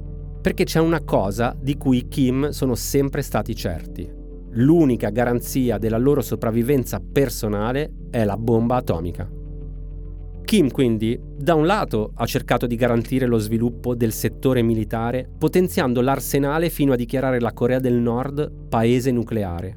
perché 0.49 0.65
c'è 0.65 0.81
una 0.81 1.03
cosa 1.03 1.55
di 1.61 1.77
cui 1.77 1.99
i 1.99 2.09
Kim 2.09 2.49
sono 2.49 2.75
sempre 2.75 3.21
stati 3.21 3.55
certi. 3.55 4.11
L'unica 4.53 5.11
garanzia 5.11 5.77
della 5.77 5.99
loro 5.99 6.23
sopravvivenza 6.23 7.01
personale 7.01 7.93
è 8.09 8.25
la 8.25 8.39
bomba 8.39 8.77
atomica. 8.77 9.31
Kim 10.47 10.71
quindi, 10.71 11.21
da 11.37 11.55
un 11.55 11.67
lato, 11.67 12.13
ha 12.15 12.25
cercato 12.25 12.67
di 12.67 12.77
garantire 12.77 13.27
lo 13.27 13.37
sviluppo 13.37 13.95
del 13.95 14.11
settore 14.11 14.63
militare, 14.63 15.29
potenziando 15.37 16.01
l'arsenale 16.01 16.71
fino 16.71 16.95
a 16.95 16.97
dichiarare 16.97 17.41
la 17.41 17.53
Corea 17.53 17.79
del 17.79 17.97
Nord 17.97 18.51
paese 18.71 19.11
nucleare. 19.11 19.77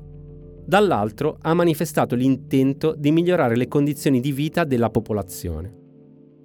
Dall'altro 0.66 1.36
ha 1.42 1.54
manifestato 1.54 2.16
l'intento 2.16 2.96
di 2.98 3.12
migliorare 3.12 3.58
le 3.58 3.68
condizioni 3.68 4.22
di 4.22 4.32
vita 4.32 4.64
della 4.64 4.90
popolazione. 4.90 5.76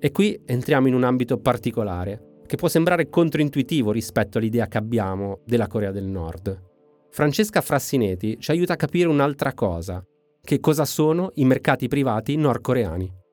E 0.01 0.11
qui 0.11 0.37
entriamo 0.45 0.89
in 0.89 0.95
un 0.95 1.05
ambito 1.05 1.39
particolare, 1.39 2.35
che 2.47 2.57
può 2.57 2.69
sembrare 2.69 3.09
controintuitivo 3.09 3.93
rispetto 3.93 4.39
all'idea 4.39 4.67
che 4.67 4.79
abbiamo 4.79 5.41
della 5.45 5.67
Corea 5.67 5.91
del 5.91 6.07
Nord. 6.07 6.63
Francesca 7.11 7.61
Frassineti 7.61 8.39
ci 8.41 8.51
aiuta 8.51 8.75
a 8.75 8.77
capire 8.77 9.09
un'altra 9.09 9.53
cosa, 9.53 10.05
che 10.43 10.61
cosa 10.61 10.85
sono 10.85 11.31
i 11.35 11.45
mercati 11.45 11.89
privati 11.89 12.37
nordcoreani. 12.37 13.25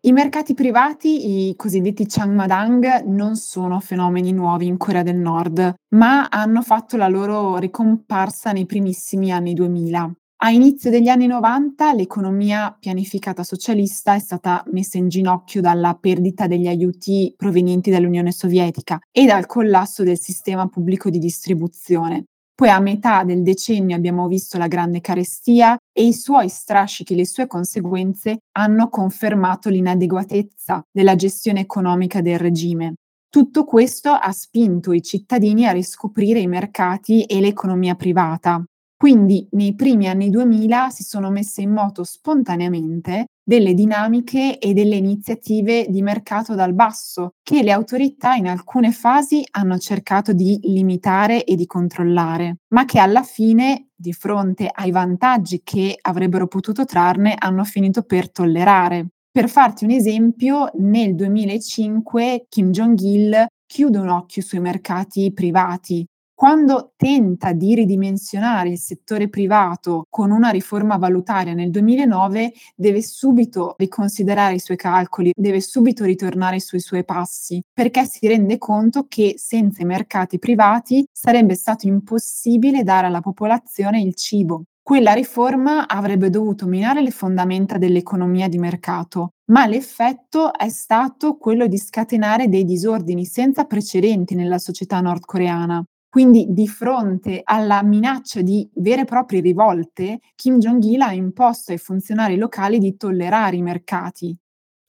I 0.00 0.12
mercati 0.12 0.54
privati, 0.54 1.48
i 1.48 1.56
cosiddetti 1.56 2.06
Changmadang, 2.06 3.02
non 3.06 3.36
sono 3.36 3.80
fenomeni 3.80 4.32
nuovi 4.32 4.66
in 4.66 4.76
Corea 4.76 5.02
del 5.02 5.16
Nord, 5.16 5.74
ma 5.90 6.28
hanno 6.28 6.62
fatto 6.62 6.96
la 6.96 7.08
loro 7.08 7.56
ricomparsa 7.56 8.52
nei 8.52 8.64
primissimi 8.64 9.32
anni 9.32 9.54
2000. 9.54 10.12
A 10.40 10.50
inizio 10.50 10.88
degli 10.88 11.08
anni 11.08 11.26
90 11.26 11.94
l'economia 11.94 12.72
pianificata 12.78 13.42
socialista 13.42 14.14
è 14.14 14.20
stata 14.20 14.62
messa 14.70 14.96
in 14.96 15.08
ginocchio 15.08 15.60
dalla 15.60 15.98
perdita 16.00 16.46
degli 16.46 16.68
aiuti 16.68 17.34
provenienti 17.36 17.90
dall'Unione 17.90 18.30
Sovietica 18.30 19.00
e 19.10 19.26
dal 19.26 19.46
collasso 19.46 20.04
del 20.04 20.16
sistema 20.16 20.68
pubblico 20.68 21.10
di 21.10 21.18
distribuzione. 21.18 22.26
Poi 22.54 22.68
a 22.68 22.78
metà 22.78 23.24
del 23.24 23.42
decennio 23.42 23.96
abbiamo 23.96 24.28
visto 24.28 24.58
la 24.58 24.68
grande 24.68 25.00
carestia 25.00 25.76
e 25.92 26.06
i 26.06 26.12
suoi 26.12 26.48
strascichi, 26.48 27.16
le 27.16 27.26
sue 27.26 27.48
conseguenze 27.48 28.38
hanno 28.52 28.88
confermato 28.90 29.68
l'inadeguatezza 29.70 30.84
della 30.88 31.16
gestione 31.16 31.60
economica 31.60 32.20
del 32.20 32.38
regime. 32.38 32.94
Tutto 33.28 33.64
questo 33.64 34.10
ha 34.10 34.30
spinto 34.30 34.92
i 34.92 35.02
cittadini 35.02 35.66
a 35.66 35.72
riscoprire 35.72 36.38
i 36.38 36.46
mercati 36.46 37.24
e 37.24 37.40
l'economia 37.40 37.96
privata, 37.96 38.64
quindi 38.98 39.46
nei 39.52 39.76
primi 39.76 40.08
anni 40.08 40.28
2000 40.28 40.90
si 40.90 41.04
sono 41.04 41.30
messe 41.30 41.62
in 41.62 41.70
moto 41.70 42.02
spontaneamente 42.02 43.26
delle 43.48 43.72
dinamiche 43.72 44.58
e 44.58 44.74
delle 44.74 44.96
iniziative 44.96 45.86
di 45.88 46.02
mercato 46.02 46.56
dal 46.56 46.74
basso 46.74 47.34
che 47.40 47.62
le 47.62 47.70
autorità 47.70 48.34
in 48.34 48.48
alcune 48.48 48.90
fasi 48.90 49.46
hanno 49.52 49.78
cercato 49.78 50.32
di 50.32 50.58
limitare 50.64 51.44
e 51.44 51.54
di 51.54 51.64
controllare, 51.64 52.56
ma 52.74 52.84
che 52.84 52.98
alla 52.98 53.22
fine, 53.22 53.90
di 53.94 54.12
fronte 54.12 54.68
ai 54.70 54.90
vantaggi 54.90 55.60
che 55.62 55.96
avrebbero 56.02 56.48
potuto 56.48 56.84
trarne, 56.84 57.36
hanno 57.38 57.62
finito 57.62 58.02
per 58.02 58.32
tollerare. 58.32 59.10
Per 59.30 59.48
farti 59.48 59.84
un 59.84 59.92
esempio, 59.92 60.70
nel 60.74 61.14
2005 61.14 62.46
Kim 62.48 62.70
Jong-il 62.72 63.46
chiude 63.64 63.98
un 63.98 64.08
occhio 64.08 64.42
sui 64.42 64.58
mercati 64.58 65.32
privati, 65.32 66.04
quando 66.38 66.92
tenta 66.96 67.52
di 67.52 67.74
ridimensionare 67.74 68.68
il 68.68 68.78
settore 68.78 69.28
privato 69.28 70.06
con 70.08 70.30
una 70.30 70.50
riforma 70.50 70.96
valutaria 70.96 71.52
nel 71.52 71.72
2009, 71.72 72.52
deve 72.76 73.02
subito 73.02 73.74
riconsiderare 73.76 74.54
i 74.54 74.60
suoi 74.60 74.76
calcoli, 74.76 75.32
deve 75.34 75.60
subito 75.60 76.04
ritornare 76.04 76.60
sui 76.60 76.78
suoi 76.78 77.04
passi, 77.04 77.60
perché 77.72 78.04
si 78.04 78.28
rende 78.28 78.56
conto 78.56 79.06
che 79.08 79.34
senza 79.36 79.82
i 79.82 79.84
mercati 79.84 80.38
privati 80.38 81.04
sarebbe 81.10 81.56
stato 81.56 81.88
impossibile 81.88 82.84
dare 82.84 83.08
alla 83.08 83.20
popolazione 83.20 84.00
il 84.00 84.14
cibo. 84.14 84.62
Quella 84.80 85.14
riforma 85.14 85.88
avrebbe 85.88 86.30
dovuto 86.30 86.68
minare 86.68 87.02
le 87.02 87.10
fondamenta 87.10 87.78
dell'economia 87.78 88.46
di 88.46 88.58
mercato, 88.58 89.30
ma 89.50 89.66
l'effetto 89.66 90.54
è 90.54 90.68
stato 90.68 91.36
quello 91.36 91.66
di 91.66 91.78
scatenare 91.78 92.48
dei 92.48 92.64
disordini 92.64 93.24
senza 93.24 93.64
precedenti 93.64 94.36
nella 94.36 94.58
società 94.58 95.00
nordcoreana. 95.00 95.84
Quindi 96.08 96.46
di 96.48 96.66
fronte 96.66 97.40
alla 97.44 97.82
minaccia 97.82 98.40
di 98.40 98.68
vere 98.76 99.02
e 99.02 99.04
proprie 99.04 99.40
rivolte, 99.40 100.20
Kim 100.34 100.58
Jong-il 100.58 101.00
ha 101.02 101.12
imposto 101.12 101.72
ai 101.72 101.78
funzionari 101.78 102.36
locali 102.36 102.78
di 102.78 102.96
tollerare 102.96 103.56
i 103.56 103.62
mercati. 103.62 104.36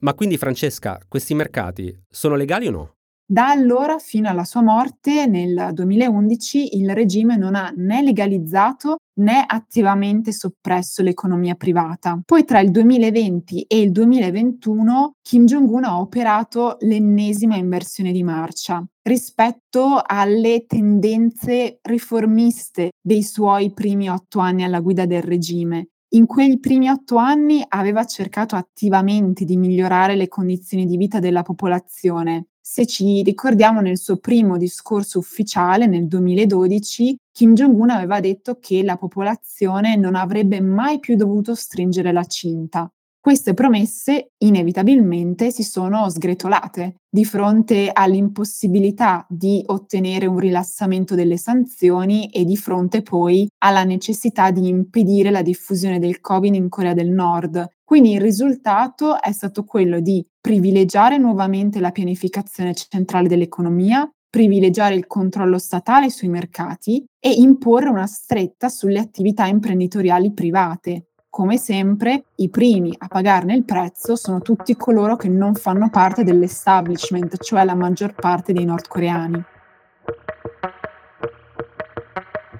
Ma 0.02 0.14
quindi 0.14 0.38
Francesca, 0.38 1.00
questi 1.08 1.34
mercati 1.34 2.06
sono 2.10 2.36
legali 2.36 2.68
o 2.68 2.72
no? 2.72 2.99
Da 3.32 3.50
allora 3.50 4.00
fino 4.00 4.28
alla 4.28 4.44
sua 4.44 4.64
morte 4.64 5.28
nel 5.28 5.70
2011 5.74 6.78
il 6.78 6.90
regime 6.96 7.38
non 7.38 7.54
ha 7.54 7.72
né 7.76 8.02
legalizzato 8.02 8.96
né 9.20 9.44
attivamente 9.46 10.32
soppresso 10.32 11.04
l'economia 11.04 11.54
privata. 11.54 12.20
Poi 12.26 12.44
tra 12.44 12.60
il 12.60 12.72
2020 12.72 13.66
e 13.68 13.82
il 13.82 13.92
2021 13.92 15.12
Kim 15.22 15.46
Jong-un 15.46 15.84
ha 15.84 16.00
operato 16.00 16.78
l'ennesima 16.80 17.56
inversione 17.56 18.12
di 18.12 18.24
marcia 18.24 18.84
rispetto 19.04 20.02
alle 20.04 20.66
tendenze 20.66 21.78
riformiste 21.84 22.94
dei 23.00 23.22
suoi 23.22 23.72
primi 23.74 24.10
otto 24.10 24.40
anni 24.40 24.64
alla 24.64 24.80
guida 24.80 25.06
del 25.06 25.22
regime. 25.22 25.90
In 26.14 26.26
quei 26.26 26.60
primi 26.60 26.90
otto 26.90 27.18
anni 27.18 27.64
aveva 27.68 28.04
cercato 28.06 28.56
attivamente 28.56 29.46
di 29.46 29.56
migliorare 29.56 30.16
le 30.16 30.28
condizioni 30.28 30.88
di 30.88 30.98
vita 30.98 31.20
della 31.20 31.44
popolazione, 31.44 32.48
se 32.72 32.86
ci 32.86 33.24
ricordiamo 33.24 33.82
nel 33.82 33.98
suo 33.98 34.18
primo 34.18 34.56
discorso 34.56 35.18
ufficiale 35.18 35.88
nel 35.88 36.08
2012, 36.08 37.18
Kim 37.32 37.56
Jong-un 37.56 37.90
aveva 37.90 38.20
detto 38.20 38.60
che 38.60 38.84
la 38.84 38.96
popolazione 38.96 39.96
non 39.96 40.14
avrebbe 40.14 40.62
mai 40.62 41.00
più 41.00 41.16
dovuto 41.16 41.56
stringere 41.56 42.12
la 42.12 42.26
cinta. 42.26 42.88
Queste 43.20 43.56
promesse 43.56 44.34
inevitabilmente 44.38 45.50
si 45.50 45.64
sono 45.64 46.10
sgretolate 46.10 46.98
di 47.10 47.26
fronte 47.26 47.90
all'impossibilità 47.92 49.26
di 49.28 49.64
ottenere 49.66 50.28
un 50.28 50.38
rilassamento 50.38 51.16
delle 51.16 51.38
sanzioni 51.38 52.30
e 52.30 52.46
di 52.46 52.56
fronte 52.56 53.02
poi 53.02 53.50
alla 53.64 53.84
necessità 53.84 54.52
di 54.52 54.68
impedire 54.68 55.32
la 55.32 55.42
diffusione 55.42 55.98
del 55.98 56.22
Covid 56.22 56.54
in 56.54 56.70
Corea 56.70 56.94
del 56.94 57.10
Nord, 57.10 57.68
quindi 57.84 58.14
il 58.14 58.22
risultato 58.22 59.20
è 59.20 59.32
stato 59.32 59.64
quello 59.64 60.00
di 60.00 60.24
privilegiare 60.50 61.20
nuovamente 61.20 61.80
la 61.80 61.92
pianificazione 61.92 62.74
centrale 62.74 63.28
dell'economia, 63.28 64.12
privilegiare 64.28 64.96
il 64.96 65.06
controllo 65.06 65.60
statale 65.60 66.10
sui 66.10 66.28
mercati 66.28 67.06
e 67.20 67.30
imporre 67.34 67.88
una 67.88 68.08
stretta 68.08 68.68
sulle 68.68 68.98
attività 68.98 69.46
imprenditoriali 69.46 70.34
private. 70.34 71.10
Come 71.30 71.60
sempre, 71.60 72.24
i 72.38 72.50
primi 72.50 72.92
a 72.98 73.08
pagarne 73.08 73.54
il 73.54 73.64
prezzo 73.64 74.16
sono 74.16 74.42
tutti 74.42 74.76
coloro 74.76 75.18
che 75.18 75.30
non 75.30 75.54
fanno 75.54 75.92
parte 75.92 76.24
dell'establishment, 76.24 77.38
cioè 77.44 77.64
la 77.64 77.76
maggior 77.76 78.16
parte 78.16 78.52
dei 78.52 78.66
nordcoreani. 78.66 79.44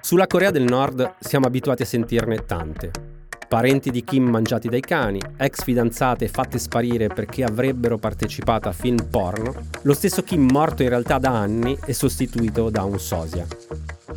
Sulla 0.00 0.28
Corea 0.28 0.52
del 0.52 0.62
Nord 0.62 1.16
siamo 1.18 1.46
abituati 1.46 1.82
a 1.82 1.86
sentirne 1.86 2.44
tante 2.46 3.09
parenti 3.50 3.90
di 3.90 4.04
Kim 4.04 4.28
mangiati 4.28 4.68
dai 4.68 4.80
cani, 4.80 5.20
ex 5.36 5.64
fidanzate 5.64 6.28
fatte 6.28 6.56
sparire 6.56 7.08
perché 7.08 7.42
avrebbero 7.42 7.98
partecipato 7.98 8.68
a 8.68 8.72
film 8.72 9.08
porno, 9.10 9.52
lo 9.82 9.92
stesso 9.92 10.22
Kim 10.22 10.48
morto 10.48 10.84
in 10.84 10.88
realtà 10.88 11.18
da 11.18 11.30
anni 11.30 11.76
e 11.84 11.92
sostituito 11.92 12.70
da 12.70 12.84
un 12.84 13.00
sosia. 13.00 13.44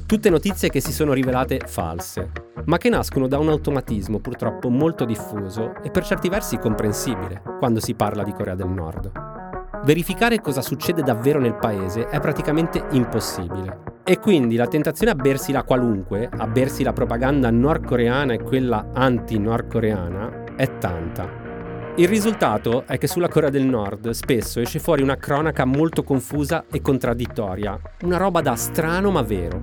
Tutte 0.06 0.30
notizie 0.30 0.70
che 0.70 0.82
si 0.82 0.94
sono 0.94 1.14
rivelate 1.14 1.62
false, 1.66 2.30
ma 2.66 2.78
che 2.78 2.90
nascono 2.90 3.28
da 3.28 3.40
un 3.40 3.50
automatismo 3.50 4.20
purtroppo 4.20 4.70
molto 4.70 5.04
diffuso 5.04 5.82
e 5.82 5.90
per 5.90 6.06
certi 6.06 6.30
versi 6.30 6.60
comprensibile 6.60 7.42
quando 7.58 7.80
si 7.80 7.96
parla 7.96 8.22
di 8.22 8.34
Corea 8.34 8.54
del 8.54 8.70
Nord. 8.70 9.33
Verificare 9.86 10.40
cosa 10.40 10.62
succede 10.62 11.02
davvero 11.02 11.40
nel 11.40 11.56
paese 11.56 12.08
è 12.08 12.22
praticamente 12.22 12.86
impossibile 12.92 13.82
e 14.06 14.18
quindi 14.18 14.56
la 14.56 14.68
tentazione 14.68 15.12
a 15.12 15.16
bersi 15.16 15.52
la 15.52 15.64
qualunque, 15.64 16.30
a 16.32 16.48
bersi 16.48 16.84
la 16.84 16.94
propaganda 16.94 17.50
nordcoreana 17.52 18.32
e 18.32 18.42
quella 18.42 18.92
anti-nordcoreana, 18.94 20.56
è 20.56 20.78
tanta. 20.78 21.28
Il 21.96 22.08
risultato 22.08 22.86
è 22.88 22.98
che 22.98 23.08
sulla 23.08 23.28
Corea 23.28 23.50
del 23.50 23.66
Nord 23.66 24.12
spesso 24.12 24.62
esce 24.62 24.80
fuori 24.80 25.02
una 25.02 25.18
cronaca 25.18 25.66
molto 25.66 26.04
confusa 26.04 26.64
e 26.72 26.80
contraddittoria, 26.80 27.78
una 28.04 28.18
roba 28.18 28.40
da 28.40 28.56
strano 28.56 29.12
ma 29.12 29.22
vero. 29.22 29.62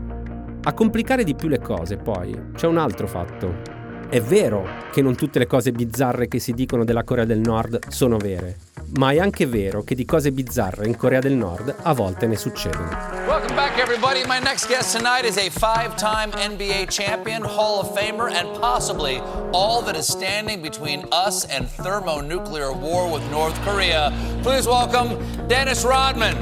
A 0.65 0.75
complicare 0.75 1.25
di 1.25 1.35
più 1.35 1.49
le 1.49 1.61
cose, 1.61 1.97
poi, 1.97 2.39
c'è 2.55 2.67
un 2.67 2.77
altro 2.77 3.07
fatto. 3.07 3.79
È 4.11 4.21
vero 4.21 4.67
che 4.93 5.01
non 5.01 5.17
tutte 5.17 5.39
le 5.39 5.47
cose 5.47 5.73
bizzarre 5.73 6.29
che 6.29 6.41
si 6.41 6.53
dicono 6.53 6.85
della 6.85 7.05
Corea 7.05 7.25
del 7.25 7.39
Nord 7.39 7.89
sono 7.89 8.19
vere, 8.19 8.57
ma 8.95 9.13
è 9.13 9.19
anche 9.19 9.47
vero 9.47 9.83
che 9.83 9.95
di 9.95 10.05
cose 10.05 10.33
bizzarre 10.33 10.87
in 10.87 10.97
Corea 10.97 11.21
del 11.21 11.35
Nord 11.35 11.75
a 11.83 11.93
volte 11.93 12.27
ne 12.27 12.37
succedono. 12.37 12.89
Welcome 13.27 13.55
back 13.55 13.79
everybody. 13.79 14.25
My 14.27 14.41
next 14.41 14.67
guest 14.67 14.97
tonight 14.97 15.25
is 15.25 15.37
a 15.37 15.49
five-time 15.51 16.31
NBA 16.33 16.87
champion, 16.89 17.43
Hall 17.43 17.81
of 17.81 17.97
Famer 17.97 18.31
and 18.33 18.49
possibly 18.59 19.21
all 19.53 19.83
that 19.83 19.97
is 19.97 20.07
standing 20.07 20.61
between 20.61 21.07
us 21.13 21.45
and 21.45 21.69
thermonuclear 21.69 22.73
war 22.73 23.11
with 23.11 23.23
North 23.31 23.59
Korea. 23.65 24.13
Please 24.43 24.67
welcome 24.67 25.17
Dennis 25.47 25.85
Rodman. 25.85 26.37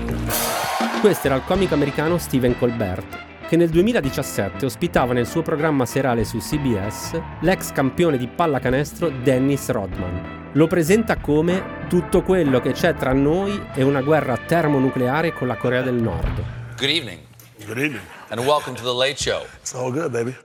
Questo 1.01 1.27
era 1.27 1.37
il 1.37 1.45
comico 1.45 1.75
americano 1.75 2.19
Stephen 2.19 2.57
Colbert 2.59 3.28
che 3.49 3.57
nel 3.57 3.71
2017 3.71 4.67
ospitava 4.67 5.15
nel 5.15 5.27
suo 5.27 5.41
programma 5.41 5.87
serale 5.87 6.25
su 6.25 6.37
CBS 6.37 7.19
l'ex 7.41 7.73
campione 7.73 8.19
di 8.19 8.29
pallacanestro 8.29 9.09
Dennis 9.23 9.71
Rodman. 9.71 10.51
Lo 10.53 10.67
presenta 10.67 11.17
come 11.17 11.87
tutto 11.89 12.23
quello 12.23 12.61
che 12.61 12.73
c'è 12.73 12.95
tra 12.95 13.15
noi 13.15 13.59
è 13.73 13.81
una 13.81 14.03
guerra 14.03 14.37
termonucleare 14.37 15.33
con 15.33 15.47
la 15.47 15.57
Corea 15.57 15.81
del 15.81 15.95
Nord. 15.95 16.77
Good 16.77 16.91
evening. 16.91 17.21
Good 17.65 17.79
evening. 17.79 18.03
And 18.29 18.41
welcome 18.41 18.77
to 18.77 18.83
the 18.83 18.95
Late 18.95 19.17
Show. 19.17 19.47
It's 19.61 19.73
all 19.73 19.91
good, 19.93 20.11
baby. 20.11 20.37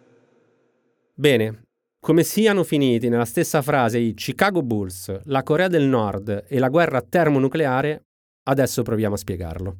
Bene, 1.13 1.63
come 1.99 2.23
siano 2.23 2.63
finiti 2.63 3.09
nella 3.09 3.25
stessa 3.25 3.61
frase 3.61 3.97
i 3.97 4.13
Chicago 4.13 4.63
Bulls, 4.63 5.23
la 5.25 5.43
Corea 5.43 5.67
del 5.67 5.83
Nord 5.83 6.45
e 6.47 6.57
la 6.57 6.69
guerra 6.69 7.01
termonucleare, 7.01 8.05
adesso 8.43 8.81
proviamo 8.81 9.15
a 9.15 9.17
spiegarlo. 9.17 9.77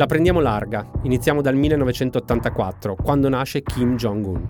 La 0.00 0.06
prendiamo 0.06 0.40
larga, 0.40 0.90
iniziamo 1.02 1.42
dal 1.42 1.54
1984, 1.56 2.94
quando 2.94 3.28
nasce 3.28 3.62
Kim 3.62 3.96
Jong-un. 3.96 4.48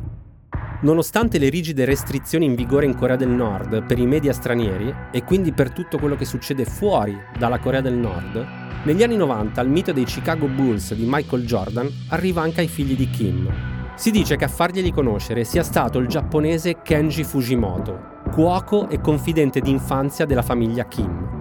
Nonostante 0.83 1.39
le 1.39 1.49
rigide 1.49 1.85
restrizioni 1.85 2.45
in 2.45 2.55
vigore 2.55 2.87
in 2.87 2.95
Corea 2.95 3.17
del 3.17 3.31
Nord 3.31 3.83
per 3.83 3.99
i 3.99 4.07
media 4.07 4.33
stranieri 4.33 4.95
e 5.11 5.25
quindi 5.25 5.51
per 5.51 5.73
tutto 5.73 5.99
quello 5.99 6.15
che 6.15 6.25
succede 6.25 6.65
fuori 6.65 7.19
dalla 7.37 7.59
Corea 7.59 7.81
del 7.81 7.95
Nord, 7.95 8.47
negli 8.85 9.03
anni 9.03 9.17
90 9.17 9.61
il 9.63 9.71
mito 9.71 9.91
dei 9.91 10.05
Chicago 10.05 10.47
Bulls 10.47 10.95
di 10.95 11.05
Michael 11.05 11.45
Jordan 11.45 11.91
arriva 12.11 12.43
anche 12.43 12.61
ai 12.61 12.69
figli 12.69 12.95
di 12.95 13.11
Kim. 13.11 13.53
Si 13.97 14.13
dice 14.13 14.37
che 14.37 14.45
a 14.45 14.49
farglieli 14.49 14.93
conoscere 14.93 15.43
sia 15.43 15.65
stato 15.65 15.99
il 15.99 16.07
giapponese 16.07 16.81
Kenji 16.81 17.25
Fujimoto, 17.25 18.21
cuoco 18.31 18.89
e 18.89 19.01
confidente 19.01 19.59
d'infanzia 19.59 20.27
della 20.27 20.43
famiglia 20.43 20.87
Kim. 20.87 21.40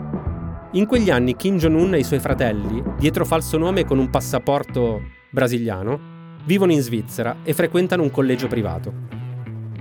In 0.74 0.86
quegli 0.86 1.10
anni 1.10 1.36
Kim 1.36 1.58
Jong-un 1.58 1.96
e 1.96 2.00
i 2.00 2.04
suoi 2.04 2.20
fratelli, 2.20 2.84
dietro 3.00 3.26
falso 3.26 3.58
nome 3.58 3.86
con 3.86 3.98
un 3.98 4.12
passaporto 4.12 5.02
brasiliano, 5.32 6.38
vivono 6.46 6.72
in 6.72 6.82
Svizzera 6.82 7.38
e 7.42 7.56
frequentano 7.56 8.04
un 8.04 8.12
collegio 8.12 8.46
privato. 8.46 8.94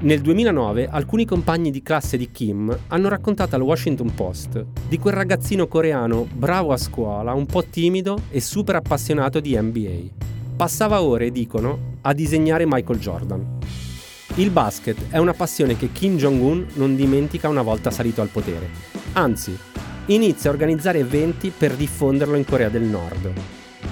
Nel 0.00 0.22
2009 0.22 0.88
alcuni 0.90 1.26
compagni 1.26 1.70
di 1.70 1.82
classe 1.82 2.16
di 2.16 2.30
Kim 2.30 2.74
hanno 2.86 3.08
raccontato 3.10 3.54
al 3.54 3.60
Washington 3.60 4.14
Post 4.14 4.64
di 4.88 4.96
quel 4.96 5.12
ragazzino 5.12 5.66
coreano 5.66 6.26
bravo 6.32 6.72
a 6.72 6.78
scuola, 6.78 7.34
un 7.34 7.44
po' 7.44 7.64
timido 7.64 8.22
e 8.30 8.40
super 8.40 8.76
appassionato 8.76 9.40
di 9.40 9.60
NBA. 9.60 10.56
Passava 10.56 11.02
ore, 11.02 11.30
dicono, 11.30 11.96
a 12.00 12.14
disegnare 12.14 12.64
Michael 12.66 12.98
Jordan. 12.98 13.58
Il 14.36 14.50
basket 14.50 15.10
è 15.10 15.18
una 15.18 15.34
passione 15.34 15.76
che 15.76 15.92
Kim 15.92 16.16
Jong-un 16.16 16.66
non 16.74 16.96
dimentica 16.96 17.48
una 17.48 17.60
volta 17.60 17.90
salito 17.90 18.22
al 18.22 18.28
potere. 18.28 18.70
Anzi, 19.12 19.54
inizia 20.08 20.50
a 20.50 20.52
organizzare 20.52 20.98
eventi 20.98 21.50
per 21.56 21.74
diffonderlo 21.74 22.36
in 22.36 22.44
Corea 22.44 22.68
del 22.68 22.82
Nord. 22.82 23.32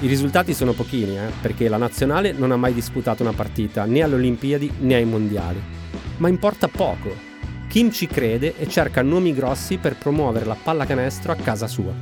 I 0.00 0.06
risultati 0.06 0.52
sono 0.52 0.72
pochini, 0.72 1.16
eh, 1.16 1.30
perché 1.40 1.68
la 1.68 1.78
nazionale 1.78 2.32
non 2.32 2.52
ha 2.52 2.56
mai 2.56 2.74
disputato 2.74 3.22
una 3.22 3.32
partita 3.32 3.84
né 3.84 4.02
alle 4.02 4.16
Olimpiadi 4.16 4.70
né 4.80 4.94
ai 4.94 5.04
Mondiali 5.04 5.76
ma 6.18 6.28
importa 6.28 6.68
poco. 6.68 7.34
Kim 7.68 7.90
ci 7.90 8.06
crede 8.06 8.56
e 8.56 8.68
cerca 8.68 9.02
nomi 9.02 9.34
grossi 9.34 9.76
per 9.76 9.96
promuovere 9.96 10.46
la 10.46 10.56
pallacanestro 10.60 11.32
a 11.32 11.36
casa 11.36 11.66
sua. 11.66 11.92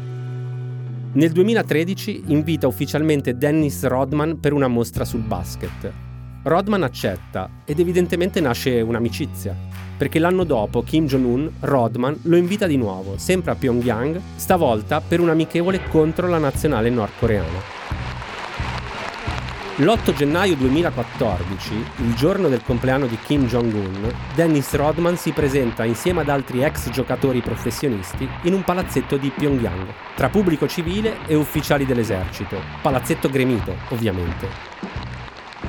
Nel 1.13 1.31
2013 1.31 2.25
invita 2.27 2.67
ufficialmente 2.67 3.37
Dennis 3.37 3.85
Rodman 3.85 4.41
per 4.41 4.53
una 4.53 4.69
mostra 4.69 5.05
sul 5.05 5.23
basket. 5.23 5.93
Rodman 6.45 6.83
accetta 6.83 7.49
ed 7.65 7.81
evidentemente 7.81 8.39
nasce 8.39 8.83
un'amicizia, 8.83 9.57
perché 9.97 10.19
l'anno 10.19 10.45
dopo 10.45 10.83
Kim 10.83 11.07
Jong-un, 11.07 11.51
Rodman, 11.61 12.19
lo 12.25 12.37
invita 12.37 12.67
di 12.67 12.77
nuovo, 12.77 13.17
sempre 13.17 13.53
a 13.53 13.55
Pyongyang, 13.55 14.21
stavolta 14.37 15.01
per 15.01 15.21
un 15.21 15.31
amichevole 15.31 15.89
contro 15.89 16.29
la 16.29 16.37
nazionale 16.37 16.91
nordcoreana. 16.91 17.83
L'8 19.77 20.13
gennaio 20.13 20.55
2014, 20.57 21.73
il 21.97 22.15
giorno 22.15 22.49
del 22.49 22.63
compleanno 22.63 23.07
di 23.07 23.19
Kim 23.25 23.47
Jong-un, 23.47 24.13
Dennis 24.35 24.75
Rodman 24.75 25.17
si 25.17 25.33
presenta 25.33 25.85
insieme 25.85 26.21
ad 26.21 26.29
altri 26.29 26.63
ex 26.63 26.91
giocatori 26.91 27.41
professionisti 27.41 28.29
in 28.43 28.53
un 28.53 28.63
palazzetto 28.63 29.17
di 29.17 29.33
Pyongyang, 29.35 29.87
tra 30.15 30.29
pubblico 30.29 30.69
civile 30.69 31.27
e 31.27 31.35
ufficiali 31.35 31.87
dell'esercito, 31.87 32.59
palazzetto 32.83 33.31
gremito, 33.31 33.75
ovviamente. 33.89 35.04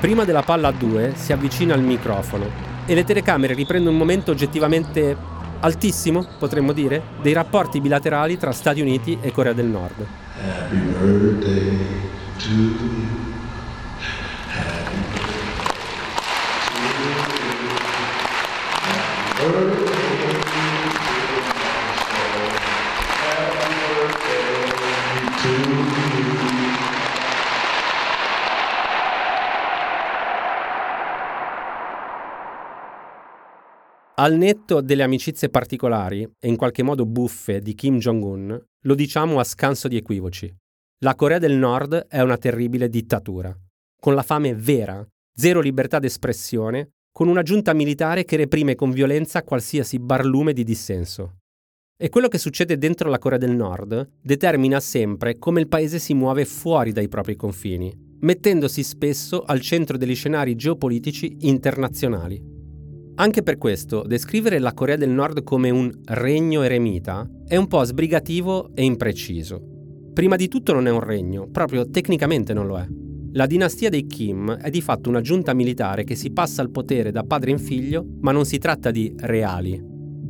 Prima 0.06 0.22
della 0.24 0.42
palla 0.42 0.68
a 0.68 0.70
due 0.70 1.14
si 1.16 1.32
avvicina 1.32 1.74
al 1.74 1.82
microfono 1.82 2.48
e 2.86 2.94
le 2.94 3.02
telecamere 3.02 3.54
riprendono 3.54 3.90
un 3.90 3.98
momento 3.98 4.30
oggettivamente 4.30 5.16
altissimo, 5.58 6.24
potremmo 6.38 6.70
dire, 6.72 7.02
dei 7.20 7.32
rapporti 7.32 7.80
bilaterali 7.80 8.38
tra 8.38 8.52
Stati 8.52 8.80
Uniti 8.80 9.18
e 9.20 9.32
Corea 9.32 9.52
del 9.52 9.66
Nord. 9.66 10.06
Happy 10.38 10.76
birthday 10.76 11.76
to 12.38 12.50
you. 19.40 19.75
Al 34.18 34.34
netto 34.34 34.80
delle 34.80 35.02
amicizie 35.02 35.50
particolari 35.50 36.26
e 36.40 36.48
in 36.48 36.56
qualche 36.56 36.82
modo 36.82 37.04
buffe 37.04 37.60
di 37.60 37.74
Kim 37.74 37.98
Jong-un, 37.98 38.58
lo 38.84 38.94
diciamo 38.94 39.38
a 39.38 39.44
scanso 39.44 39.88
di 39.88 39.98
equivoci. 39.98 40.50
La 41.00 41.14
Corea 41.14 41.38
del 41.38 41.54
Nord 41.54 42.06
è 42.08 42.22
una 42.22 42.38
terribile 42.38 42.88
dittatura, 42.88 43.54
con 44.00 44.14
la 44.14 44.22
fame 44.22 44.54
vera, 44.54 45.06
zero 45.34 45.60
libertà 45.60 45.98
d'espressione, 45.98 46.92
con 47.12 47.28
una 47.28 47.42
giunta 47.42 47.74
militare 47.74 48.24
che 48.24 48.36
reprime 48.36 48.74
con 48.74 48.90
violenza 48.90 49.42
qualsiasi 49.42 49.98
barlume 49.98 50.54
di 50.54 50.64
dissenso. 50.64 51.40
E 51.94 52.08
quello 52.08 52.28
che 52.28 52.38
succede 52.38 52.78
dentro 52.78 53.10
la 53.10 53.18
Corea 53.18 53.36
del 53.36 53.54
Nord 53.54 54.12
determina 54.22 54.80
sempre 54.80 55.36
come 55.36 55.60
il 55.60 55.68
paese 55.68 55.98
si 55.98 56.14
muove 56.14 56.46
fuori 56.46 56.92
dai 56.92 57.08
propri 57.08 57.36
confini, 57.36 57.92
mettendosi 58.20 58.82
spesso 58.82 59.42
al 59.42 59.60
centro 59.60 59.98
degli 59.98 60.14
scenari 60.14 60.54
geopolitici 60.54 61.36
internazionali. 61.40 62.55
Anche 63.18 63.42
per 63.42 63.56
questo, 63.56 64.02
descrivere 64.02 64.58
la 64.58 64.74
Corea 64.74 64.96
del 64.96 65.08
Nord 65.08 65.42
come 65.42 65.70
un 65.70 65.90
regno 66.04 66.62
eremita 66.62 67.26
è 67.46 67.56
un 67.56 67.66
po' 67.66 67.82
sbrigativo 67.82 68.72
e 68.74 68.84
impreciso. 68.84 69.58
Prima 70.12 70.36
di 70.36 70.48
tutto 70.48 70.74
non 70.74 70.86
è 70.86 70.90
un 70.90 71.00
regno, 71.00 71.48
proprio 71.50 71.88
tecnicamente 71.88 72.52
non 72.52 72.66
lo 72.66 72.76
è. 72.76 72.86
La 73.32 73.46
dinastia 73.46 73.88
dei 73.88 74.06
Kim 74.06 74.52
è 74.56 74.68
di 74.68 74.82
fatto 74.82 75.08
una 75.08 75.22
giunta 75.22 75.54
militare 75.54 76.04
che 76.04 76.14
si 76.14 76.30
passa 76.30 76.60
al 76.60 76.70
potere 76.70 77.10
da 77.10 77.22
padre 77.22 77.52
in 77.52 77.58
figlio, 77.58 78.04
ma 78.20 78.32
non 78.32 78.44
si 78.44 78.58
tratta 78.58 78.90
di 78.90 79.14
reali. 79.16 79.82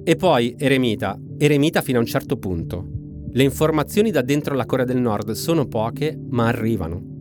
E 0.05 0.14
poi 0.14 0.55
eremita, 0.57 1.18
eremita 1.38 1.81
fino 1.81 1.99
a 1.99 2.03
un 2.03 2.07
certo 2.07 2.37
punto. 2.37 2.87
Le 3.33 3.42
informazioni 3.42 4.12
da 4.12 4.22
dentro 4.22 4.55
la 4.55 4.64
Corea 4.64 4.85
del 4.85 5.01
Nord 5.01 5.33
sono 5.33 5.66
poche, 5.66 6.16
ma 6.31 6.46
arrivano. 6.46 7.16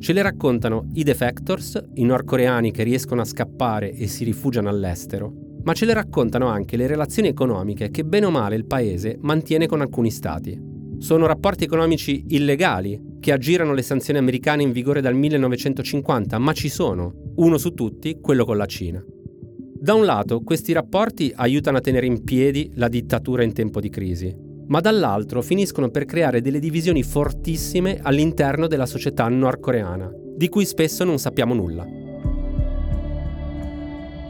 Ce 0.00 0.12
le 0.12 0.22
raccontano 0.22 0.90
i 0.94 1.02
defectors, 1.02 1.82
i 1.94 2.04
nordcoreani 2.04 2.70
che 2.70 2.84
riescono 2.84 3.20
a 3.20 3.24
scappare 3.24 3.92
e 3.92 4.06
si 4.06 4.22
rifugiano 4.22 4.68
all'estero, 4.68 5.32
ma 5.64 5.72
ce 5.72 5.86
le 5.86 5.92
raccontano 5.92 6.46
anche 6.46 6.76
le 6.76 6.86
relazioni 6.86 7.28
economiche 7.28 7.90
che 7.90 8.04
bene 8.04 8.26
o 8.26 8.30
male 8.30 8.54
il 8.54 8.64
paese 8.64 9.18
mantiene 9.20 9.66
con 9.66 9.80
alcuni 9.80 10.10
stati. 10.10 10.56
Sono 10.98 11.26
rapporti 11.26 11.64
economici 11.64 12.26
illegali 12.28 13.16
che 13.18 13.32
aggirano 13.32 13.74
le 13.74 13.82
sanzioni 13.82 14.20
americane 14.20 14.62
in 14.62 14.70
vigore 14.70 15.00
dal 15.00 15.14
1950, 15.14 16.38
ma 16.38 16.52
ci 16.52 16.68
sono, 16.68 17.32
uno 17.36 17.58
su 17.58 17.74
tutti, 17.74 18.18
quello 18.20 18.44
con 18.44 18.56
la 18.56 18.66
Cina. 18.66 19.04
Da 19.80 19.94
un 19.94 20.04
lato, 20.04 20.40
questi 20.40 20.72
rapporti 20.72 21.32
aiutano 21.34 21.78
a 21.78 21.80
tenere 21.80 22.06
in 22.06 22.22
piedi 22.22 22.70
la 22.74 22.88
dittatura 22.88 23.42
in 23.42 23.52
tempo 23.52 23.80
di 23.80 23.90
crisi, 23.90 24.34
ma 24.68 24.80
dall'altro 24.80 25.42
finiscono 25.42 25.90
per 25.90 26.04
creare 26.04 26.40
delle 26.40 26.60
divisioni 26.60 27.02
fortissime 27.02 27.98
all'interno 28.02 28.66
della 28.66 28.86
società 28.86 29.28
nordcoreana, 29.28 30.10
di 30.36 30.48
cui 30.48 30.64
spesso 30.64 31.04
non 31.04 31.18
sappiamo 31.18 31.54
nulla. 31.54 31.86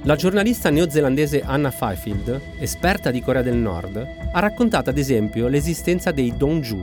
La 0.05 0.17
giornalista 0.17 0.71
neozelandese 0.71 1.43
Anna 1.43 1.71
Fifield, 1.71 2.41
esperta 2.61 3.11
di 3.11 3.21
Corea 3.21 3.43
del 3.43 3.57
Nord, 3.57 3.97
ha 4.33 4.41
raccontato 4.41 4.91
ad 4.91 4.97
esempio 4.97 5.49
l'esistenza 5.49 6.13
dei 6.13 6.35
Dongju. 6.37 6.83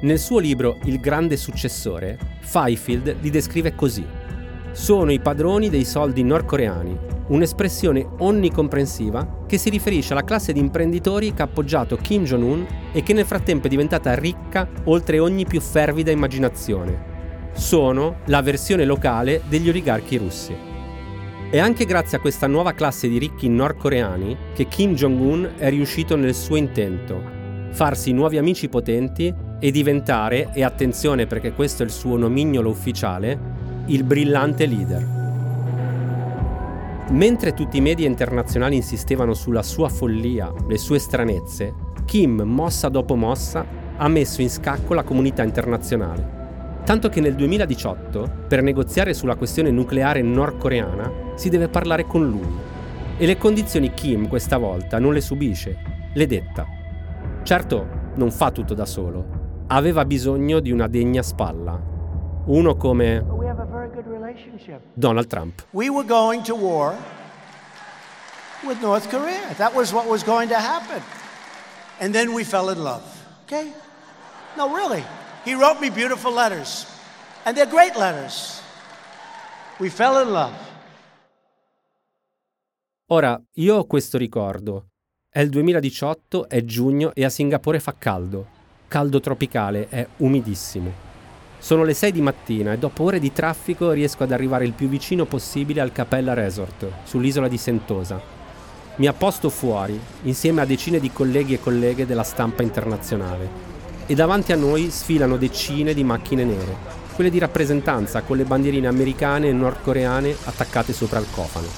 Nel 0.00 0.18
suo 0.18 0.38
libro 0.38 0.78
Il 0.84 0.98
grande 0.98 1.36
successore, 1.36 2.18
Fifield 2.40 3.16
li 3.20 3.30
descrive 3.30 3.74
così. 3.74 4.19
Sono 4.72 5.10
i 5.10 5.18
padroni 5.18 5.68
dei 5.68 5.84
soldi 5.84 6.22
nordcoreani, 6.22 6.96
un'espressione 7.28 8.06
onnicomprensiva 8.18 9.44
che 9.46 9.58
si 9.58 9.68
riferisce 9.68 10.12
alla 10.12 10.22
classe 10.22 10.52
di 10.52 10.60
imprenditori 10.60 11.34
che 11.34 11.42
ha 11.42 11.46
appoggiato 11.46 11.96
Kim 11.96 12.22
Jong-un 12.22 12.66
e 12.92 13.02
che 13.02 13.12
nel 13.12 13.24
frattempo 13.24 13.66
è 13.66 13.70
diventata 13.70 14.14
ricca 14.14 14.68
oltre 14.84 15.18
ogni 15.18 15.44
più 15.44 15.60
fervida 15.60 16.12
immaginazione. 16.12 17.08
Sono 17.52 18.18
la 18.26 18.42
versione 18.42 18.84
locale 18.84 19.42
degli 19.48 19.68
oligarchi 19.68 20.16
russi. 20.16 20.54
È 21.50 21.58
anche 21.58 21.84
grazie 21.84 22.18
a 22.18 22.20
questa 22.20 22.46
nuova 22.46 22.72
classe 22.72 23.08
di 23.08 23.18
ricchi 23.18 23.48
nordcoreani 23.48 24.36
che 24.54 24.68
Kim 24.68 24.94
Jong-un 24.94 25.54
è 25.56 25.68
riuscito 25.68 26.14
nel 26.14 26.34
suo 26.34 26.54
intento, 26.54 27.20
farsi 27.70 28.12
nuovi 28.12 28.38
amici 28.38 28.68
potenti 28.68 29.34
e 29.58 29.70
diventare, 29.72 30.50
e 30.54 30.62
attenzione 30.62 31.26
perché 31.26 31.52
questo 31.52 31.82
è 31.82 31.86
il 31.86 31.92
suo 31.92 32.16
nomignolo 32.16 32.70
ufficiale, 32.70 33.38
il 33.90 34.04
brillante 34.04 34.66
leader. 34.66 35.04
Mentre 37.10 37.54
tutti 37.54 37.78
i 37.78 37.80
media 37.80 38.06
internazionali 38.06 38.76
insistevano 38.76 39.34
sulla 39.34 39.64
sua 39.64 39.88
follia, 39.88 40.52
le 40.68 40.78
sue 40.78 41.00
stranezze, 41.00 41.74
Kim, 42.04 42.40
mossa 42.42 42.88
dopo 42.88 43.16
mossa, 43.16 43.66
ha 43.96 44.06
messo 44.06 44.42
in 44.42 44.50
scacco 44.50 44.94
la 44.94 45.02
comunità 45.02 45.42
internazionale. 45.42 46.38
Tanto 46.84 47.08
che 47.08 47.20
nel 47.20 47.34
2018, 47.34 48.44
per 48.46 48.62
negoziare 48.62 49.12
sulla 49.12 49.34
questione 49.34 49.72
nucleare 49.72 50.22
nordcoreana, 50.22 51.12
si 51.34 51.48
deve 51.48 51.68
parlare 51.68 52.06
con 52.06 52.28
lui. 52.28 52.48
E 53.16 53.26
le 53.26 53.36
condizioni 53.38 53.92
Kim 53.92 54.28
questa 54.28 54.56
volta 54.56 55.00
non 55.00 55.12
le 55.12 55.20
subisce, 55.20 55.76
le 56.14 56.26
detta. 56.26 56.64
Certo, 57.42 57.86
non 58.14 58.30
fa 58.30 58.52
tutto 58.52 58.72
da 58.72 58.86
solo. 58.86 59.38
Aveva 59.66 60.04
bisogno 60.04 60.60
di 60.60 60.70
una 60.70 60.86
degna 60.86 61.22
spalla. 61.22 61.98
Uno 62.46 62.76
come 62.76 63.38
Donald 64.98 65.28
Trump. 65.28 65.62
We 65.72 65.90
were 65.90 66.04
going 66.04 66.42
to 66.44 66.54
war 66.54 66.94
with 68.66 68.80
North 68.80 69.08
Korea. 69.10 69.54
That 69.58 69.74
was 69.74 69.92
what 69.92 70.06
was 70.06 70.22
going 70.22 70.48
to 70.48 70.58
happen. 70.58 71.02
And 72.00 72.12
then 72.12 72.32
we 72.32 72.44
fell 72.44 72.70
in 72.70 72.82
love. 72.82 73.02
Okay? 73.44 73.72
No, 74.56 74.74
really. 74.74 75.04
He 75.44 75.54
wrote 75.54 75.80
me 75.80 75.90
beautiful 75.90 76.32
letters. 76.32 76.86
And 77.44 77.56
they're 77.56 77.70
great 77.70 77.96
letters. 77.96 78.60
We 79.78 79.88
fell 79.88 80.22
in 80.22 80.32
love. 80.32 80.54
Ora, 83.12 83.40
io 83.54 83.76
ho 83.76 83.86
questo 83.86 84.18
ricordo. 84.18 84.90
È 85.28 85.40
il 85.40 85.48
2018, 85.48 86.48
è 86.48 86.64
giugno 86.64 87.12
e 87.14 87.24
a 87.24 87.28
Singapore 87.30 87.80
fa 87.80 87.94
caldo. 87.98 88.46
Caldo 88.88 89.20
tropicale, 89.20 89.88
è 89.88 90.06
umidissimo. 90.18 91.09
Sono 91.62 91.84
le 91.84 91.92
6 91.92 92.10
di 92.10 92.22
mattina 92.22 92.72
e 92.72 92.78
dopo 92.78 93.04
ore 93.04 93.20
di 93.20 93.34
traffico 93.34 93.90
riesco 93.90 94.22
ad 94.22 94.32
arrivare 94.32 94.64
il 94.64 94.72
più 94.72 94.88
vicino 94.88 95.26
possibile 95.26 95.82
al 95.82 95.92
Capella 95.92 96.32
Resort, 96.32 96.90
sull'isola 97.04 97.48
di 97.48 97.58
Sentosa. 97.58 98.18
Mi 98.96 99.06
apposto 99.06 99.50
fuori, 99.50 100.00
insieme 100.22 100.62
a 100.62 100.64
decine 100.64 100.98
di 100.98 101.12
colleghi 101.12 101.52
e 101.52 101.60
colleghe 101.60 102.06
della 102.06 102.22
stampa 102.22 102.62
internazionale. 102.62 103.48
E 104.06 104.14
davanti 104.14 104.52
a 104.52 104.56
noi 104.56 104.90
sfilano 104.90 105.36
decine 105.36 105.92
di 105.92 106.02
macchine 106.02 106.44
nere, 106.44 106.74
quelle 107.14 107.30
di 107.30 107.38
rappresentanza 107.38 108.22
con 108.22 108.38
le 108.38 108.44
bandierine 108.44 108.88
americane 108.88 109.48
e 109.48 109.52
nordcoreane 109.52 110.34
attaccate 110.44 110.94
sopra 110.94 111.18
il 111.18 111.26
cofano. 111.30 111.68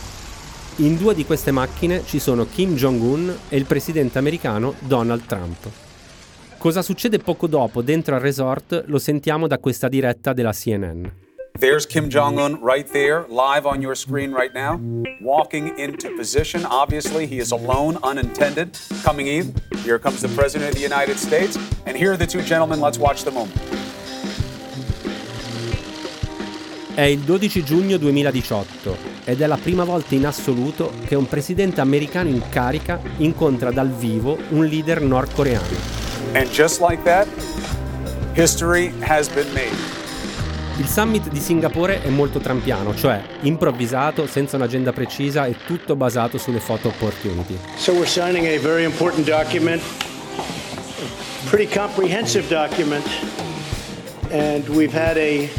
In 0.76 0.96
due 0.96 1.12
di 1.12 1.26
queste 1.26 1.50
macchine 1.50 2.04
ci 2.06 2.20
sono 2.20 2.46
Kim 2.46 2.76
Jong-un 2.76 3.36
e 3.48 3.56
il 3.56 3.64
presidente 3.64 4.18
americano 4.18 4.74
Donald 4.78 5.26
Trump. 5.26 5.91
Cosa 6.62 6.80
succede 6.80 7.18
poco 7.18 7.48
dopo 7.48 7.82
dentro 7.82 8.14
al 8.14 8.20
resort 8.20 8.84
lo 8.86 9.00
sentiamo 9.00 9.48
da 9.48 9.58
questa 9.58 9.88
diretta 9.88 10.32
della 10.32 10.52
CNN. 10.52 11.06
There's 11.58 11.84
Kim 11.84 12.06
Jong 12.06 12.38
un 12.38 12.60
right 12.62 12.88
there, 12.88 13.26
live 13.28 13.66
on 13.66 13.80
your 13.80 13.96
screen 13.96 14.32
right 14.32 14.54
now, 14.54 14.78
walking 15.22 15.76
into 15.76 16.14
position. 16.16 16.64
Obviously, 16.64 17.26
he 17.26 17.40
is 17.40 17.50
alone, 17.50 17.98
unintended. 18.04 18.76
Coming 19.02 19.26
in, 19.26 19.52
here 19.82 19.98
comes 19.98 20.20
the 20.20 20.28
President 20.36 20.70
of 20.70 20.76
the 20.76 20.84
United 20.84 21.16
States. 21.16 21.58
And 21.84 21.96
here 21.96 22.12
are 22.12 22.16
the 22.16 22.28
two 22.28 22.44
gentlemen. 22.44 22.78
Let's 22.78 22.96
watch 22.96 23.24
the 23.24 23.32
moment. 23.32 23.58
È 26.94 27.02
il 27.02 27.22
12 27.22 27.64
giugno 27.64 27.96
2018 27.96 28.96
ed 29.24 29.40
è 29.40 29.48
la 29.48 29.58
prima 29.60 29.82
volta 29.82 30.14
in 30.14 30.26
assoluto 30.26 30.92
che 31.06 31.16
un 31.16 31.26
presidente 31.26 31.80
americano 31.80 32.28
in 32.28 32.40
carica 32.48 33.00
incontra 33.16 33.72
dal 33.72 33.90
vivo 33.90 34.38
un 34.50 34.64
leader 34.64 35.00
nordcoreano. 35.00 36.01
And 36.34 36.50
just 36.50 36.80
like 36.80 37.02
that, 37.04 37.26
history 38.34 38.88
has 39.00 39.28
been 39.28 39.52
made. 39.52 39.76
Il 40.78 40.86
summit 40.86 41.28
di 41.28 41.38
Singapore 41.38 42.02
è 42.02 42.08
molto 42.08 42.38
trampiano, 42.38 42.94
cioè 42.96 43.22
improvvisato, 43.42 44.26
senza 44.26 44.56
un'agenda 44.56 44.92
precisa 44.92 45.44
e 45.44 45.54
tutto 45.66 45.94
basato 45.94 46.38
sulle 46.38 46.60
photo 46.60 46.88
opportunity. 46.88 47.58
So 47.76 47.92
we're 47.92 48.06
signing 48.06 48.46
a 48.46 48.58
very 48.58 48.84
important 48.84 49.26
document, 49.26 49.82
a 50.38 51.48
pretty 51.50 51.70
comprehensive 51.70 52.48
document, 52.48 53.06
and 54.30 54.66
we've 54.70 54.94
had 54.94 55.18
a 55.18 55.50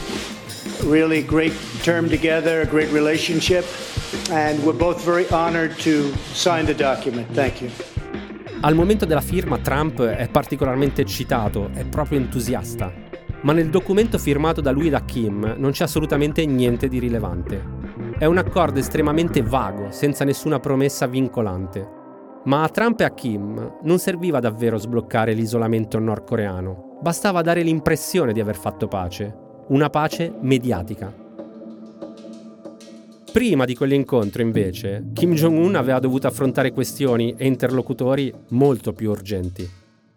really 0.85 1.23
great 1.23 1.53
term 1.83 2.09
together, 2.09 2.61
a 2.61 2.67
great 2.67 2.91
relationship, 2.91 3.65
and 4.31 4.59
we're 4.63 4.73
both 4.73 5.05
very 5.05 5.29
honored 5.29 5.77
to 5.81 6.11
sign 6.33 6.65
the 6.65 6.73
document. 6.73 7.27
Thank 7.35 7.61
you. 7.61 7.69
Al 8.65 8.75
momento 8.75 9.03
della 9.03 9.19
firma 9.19 9.57
Trump 9.57 10.01
è 10.01 10.29
particolarmente 10.29 11.01
eccitato, 11.01 11.71
è 11.73 11.83
proprio 11.83 12.19
entusiasta. 12.19 12.93
Ma 13.41 13.51
nel 13.51 13.69
documento 13.69 14.17
firmato 14.17 14.61
da 14.61 14.71
lui 14.71 14.87
e 14.87 14.89
da 14.89 15.03
Kim 15.03 15.55
non 15.57 15.71
c'è 15.71 15.83
assolutamente 15.83 16.45
niente 16.45 16.87
di 16.87 16.97
rilevante. 16.97 17.61
È 18.17 18.23
un 18.23 18.37
accordo 18.37 18.79
estremamente 18.79 19.41
vago, 19.41 19.91
senza 19.91 20.23
nessuna 20.23 20.61
promessa 20.61 21.07
vincolante. 21.07 21.85
Ma 22.45 22.63
a 22.63 22.69
Trump 22.69 23.01
e 23.01 23.03
a 23.03 23.11
Kim 23.11 23.79
non 23.81 23.99
serviva 23.99 24.39
davvero 24.39 24.77
sbloccare 24.77 25.33
l'isolamento 25.33 25.99
nordcoreano, 25.99 26.99
bastava 27.01 27.41
dare 27.41 27.63
l'impressione 27.63 28.31
di 28.31 28.39
aver 28.39 28.55
fatto 28.55 28.87
pace 28.87 29.41
una 29.67 29.89
pace 29.89 30.33
mediatica. 30.41 31.22
Prima 33.33 33.65
di 33.65 33.73
quell'incontro, 33.73 34.43
invece, 34.43 35.05
Kim 35.11 35.33
Jong-un 35.33 35.73
aveva 35.73 35.97
dovuto 35.97 36.27
affrontare 36.27 36.71
questioni 36.71 37.33
e 37.35 37.47
interlocutori 37.47 38.31
molto 38.49 38.93
più 38.93 39.09
urgenti. 39.09 39.67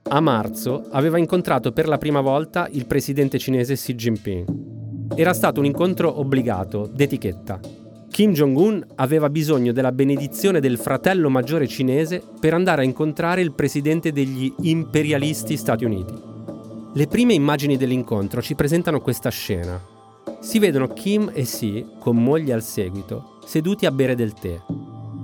A 0.09 0.21
marzo 0.21 0.85
aveva 0.91 1.17
incontrato 1.17 1.73
per 1.73 1.89
la 1.89 1.97
prima 1.97 2.21
volta 2.21 2.69
il 2.71 2.85
presidente 2.85 3.39
cinese 3.39 3.75
Xi 3.75 3.95
Jinping. 3.95 5.15
Era 5.15 5.33
stato 5.33 5.61
un 5.61 5.65
incontro 5.65 6.21
obbligato, 6.21 6.91
d'etichetta. 6.93 7.59
Kim 8.11 8.33
Jong-un 8.33 8.85
aveva 8.97 9.31
bisogno 9.31 9.73
della 9.73 9.93
benedizione 9.93 10.61
del 10.61 10.77
fratello 10.77 11.31
maggiore 11.31 11.67
cinese 11.67 12.23
per 12.39 12.53
andare 12.53 12.83
a 12.83 12.85
incontrare 12.85 13.41
il 13.41 13.55
presidente 13.55 14.13
degli 14.13 14.53
imperialisti 14.61 15.57
Stati 15.57 15.87
Uniti. 15.87 16.13
Le 16.93 17.07
prime 17.07 17.33
immagini 17.33 17.79
dell'incontro 17.79 18.43
ci 18.43 18.55
presentano 18.55 19.01
questa 19.01 19.31
scena. 19.31 19.96
Si 20.41 20.59
vedono 20.59 20.89
Kim 20.89 21.31
e 21.33 21.45
Si, 21.45 21.85
con 21.99 22.23
moglie 22.23 22.53
al 22.53 22.63
seguito, 22.63 23.39
seduti 23.45 23.87
a 23.87 23.91
bere 23.91 24.15
del 24.15 24.33
tè. 24.33 24.61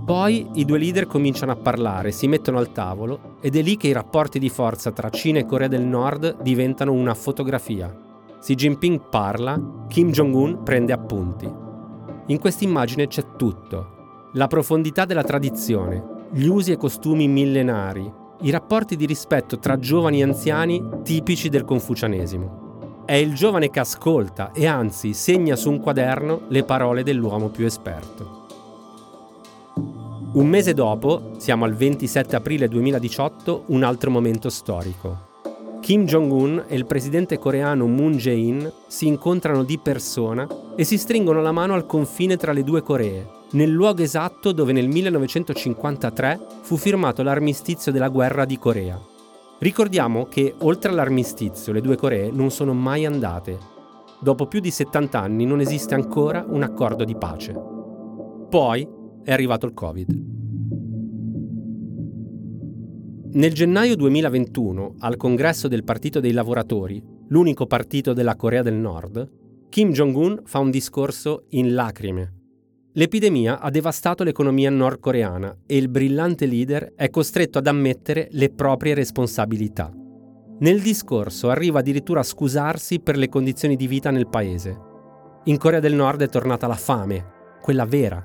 Poi 0.04 0.48
i 0.54 0.64
due 0.64 0.78
leader 0.78 1.06
cominciano 1.06 1.52
a 1.52 1.56
parlare, 1.56 2.10
si 2.10 2.26
mettono 2.26 2.58
al 2.58 2.72
tavolo 2.72 3.36
ed 3.40 3.54
è 3.54 3.62
lì 3.62 3.76
che 3.76 3.86
i 3.86 3.92
rapporti 3.92 4.40
di 4.40 4.48
forza 4.48 4.90
tra 4.90 5.10
Cina 5.10 5.38
e 5.38 5.46
Corea 5.46 5.68
del 5.68 5.84
Nord 5.84 6.42
diventano 6.42 6.92
una 6.92 7.14
fotografia. 7.14 7.94
Xi 8.40 8.54
Jinping 8.54 9.08
parla, 9.08 9.84
Kim 9.86 10.10
Jong-un 10.10 10.64
prende 10.64 10.92
appunti. 10.92 11.48
In 12.26 12.38
questa 12.40 12.64
immagine 12.64 13.06
c'è 13.06 13.36
tutto. 13.36 14.30
La 14.32 14.48
profondità 14.48 15.04
della 15.04 15.22
tradizione, 15.22 16.26
gli 16.32 16.46
usi 16.46 16.72
e 16.72 16.76
costumi 16.76 17.28
millenari, 17.28 18.10
i 18.40 18.50
rapporti 18.50 18.96
di 18.96 19.06
rispetto 19.06 19.58
tra 19.58 19.78
giovani 19.78 20.18
e 20.18 20.24
anziani 20.24 20.82
tipici 21.04 21.48
del 21.48 21.64
confucianesimo. 21.64 22.61
È 23.12 23.16
il 23.16 23.34
giovane 23.34 23.68
che 23.68 23.78
ascolta 23.78 24.52
e 24.52 24.64
anzi 24.66 25.12
segna 25.12 25.54
su 25.54 25.68
un 25.68 25.80
quaderno 25.80 26.44
le 26.48 26.64
parole 26.64 27.02
dell'uomo 27.02 27.50
più 27.50 27.66
esperto. 27.66 28.46
Un 30.32 30.46
mese 30.46 30.72
dopo, 30.72 31.32
siamo 31.36 31.66
al 31.66 31.74
27 31.74 32.36
aprile 32.36 32.68
2018, 32.68 33.64
un 33.66 33.82
altro 33.82 34.10
momento 34.10 34.48
storico. 34.48 35.28
Kim 35.82 36.06
Jong-un 36.06 36.64
e 36.66 36.74
il 36.74 36.86
presidente 36.86 37.38
coreano 37.38 37.86
Moon 37.86 38.12
Jae-in 38.12 38.72
si 38.86 39.08
incontrano 39.08 39.62
di 39.62 39.76
persona 39.76 40.48
e 40.74 40.84
si 40.84 40.96
stringono 40.96 41.42
la 41.42 41.52
mano 41.52 41.74
al 41.74 41.84
confine 41.84 42.38
tra 42.38 42.52
le 42.52 42.64
due 42.64 42.80
Coree, 42.80 43.28
nel 43.50 43.68
luogo 43.68 44.00
esatto 44.00 44.52
dove 44.52 44.72
nel 44.72 44.88
1953 44.88 46.40
fu 46.62 46.78
firmato 46.78 47.22
l'armistizio 47.22 47.92
della 47.92 48.08
guerra 48.08 48.46
di 48.46 48.58
Corea. 48.58 49.11
Ricordiamo 49.62 50.24
che 50.24 50.56
oltre 50.62 50.90
all'armistizio 50.90 51.72
le 51.72 51.80
due 51.80 51.94
Coree 51.94 52.32
non 52.32 52.50
sono 52.50 52.74
mai 52.74 53.06
andate. 53.06 53.56
Dopo 54.20 54.48
più 54.48 54.58
di 54.58 54.72
70 54.72 55.20
anni 55.20 55.44
non 55.44 55.60
esiste 55.60 55.94
ancora 55.94 56.44
un 56.44 56.64
accordo 56.64 57.04
di 57.04 57.14
pace. 57.14 57.54
Poi 58.48 58.88
è 59.22 59.30
arrivato 59.30 59.66
il 59.66 59.72
Covid. 59.72 60.24
Nel 63.34 63.54
gennaio 63.54 63.94
2021, 63.94 64.96
al 64.98 65.16
congresso 65.16 65.68
del 65.68 65.84
Partito 65.84 66.18
dei 66.18 66.32
Lavoratori, 66.32 67.00
l'unico 67.28 67.66
partito 67.66 68.12
della 68.12 68.34
Corea 68.34 68.62
del 68.62 68.74
Nord, 68.74 69.30
Kim 69.68 69.92
Jong-un 69.92 70.42
fa 70.44 70.58
un 70.58 70.72
discorso 70.72 71.44
in 71.50 71.72
lacrime 71.72 72.41
L'epidemia 72.94 73.58
ha 73.58 73.70
devastato 73.70 74.22
l'economia 74.22 74.68
nordcoreana 74.68 75.60
e 75.64 75.78
il 75.78 75.88
brillante 75.88 76.44
leader 76.44 76.92
è 76.94 77.08
costretto 77.08 77.56
ad 77.56 77.66
ammettere 77.66 78.28
le 78.32 78.50
proprie 78.50 78.92
responsabilità. 78.92 79.90
Nel 80.58 80.82
discorso 80.82 81.48
arriva 81.48 81.78
addirittura 81.78 82.20
a 82.20 82.24
scusarsi 82.24 83.00
per 83.00 83.16
le 83.16 83.30
condizioni 83.30 83.76
di 83.76 83.86
vita 83.86 84.10
nel 84.10 84.28
paese. 84.28 84.78
In 85.44 85.56
Corea 85.56 85.80
del 85.80 85.94
Nord 85.94 86.20
è 86.20 86.28
tornata 86.28 86.66
la 86.66 86.74
fame, 86.74 87.24
quella 87.62 87.86
vera. 87.86 88.22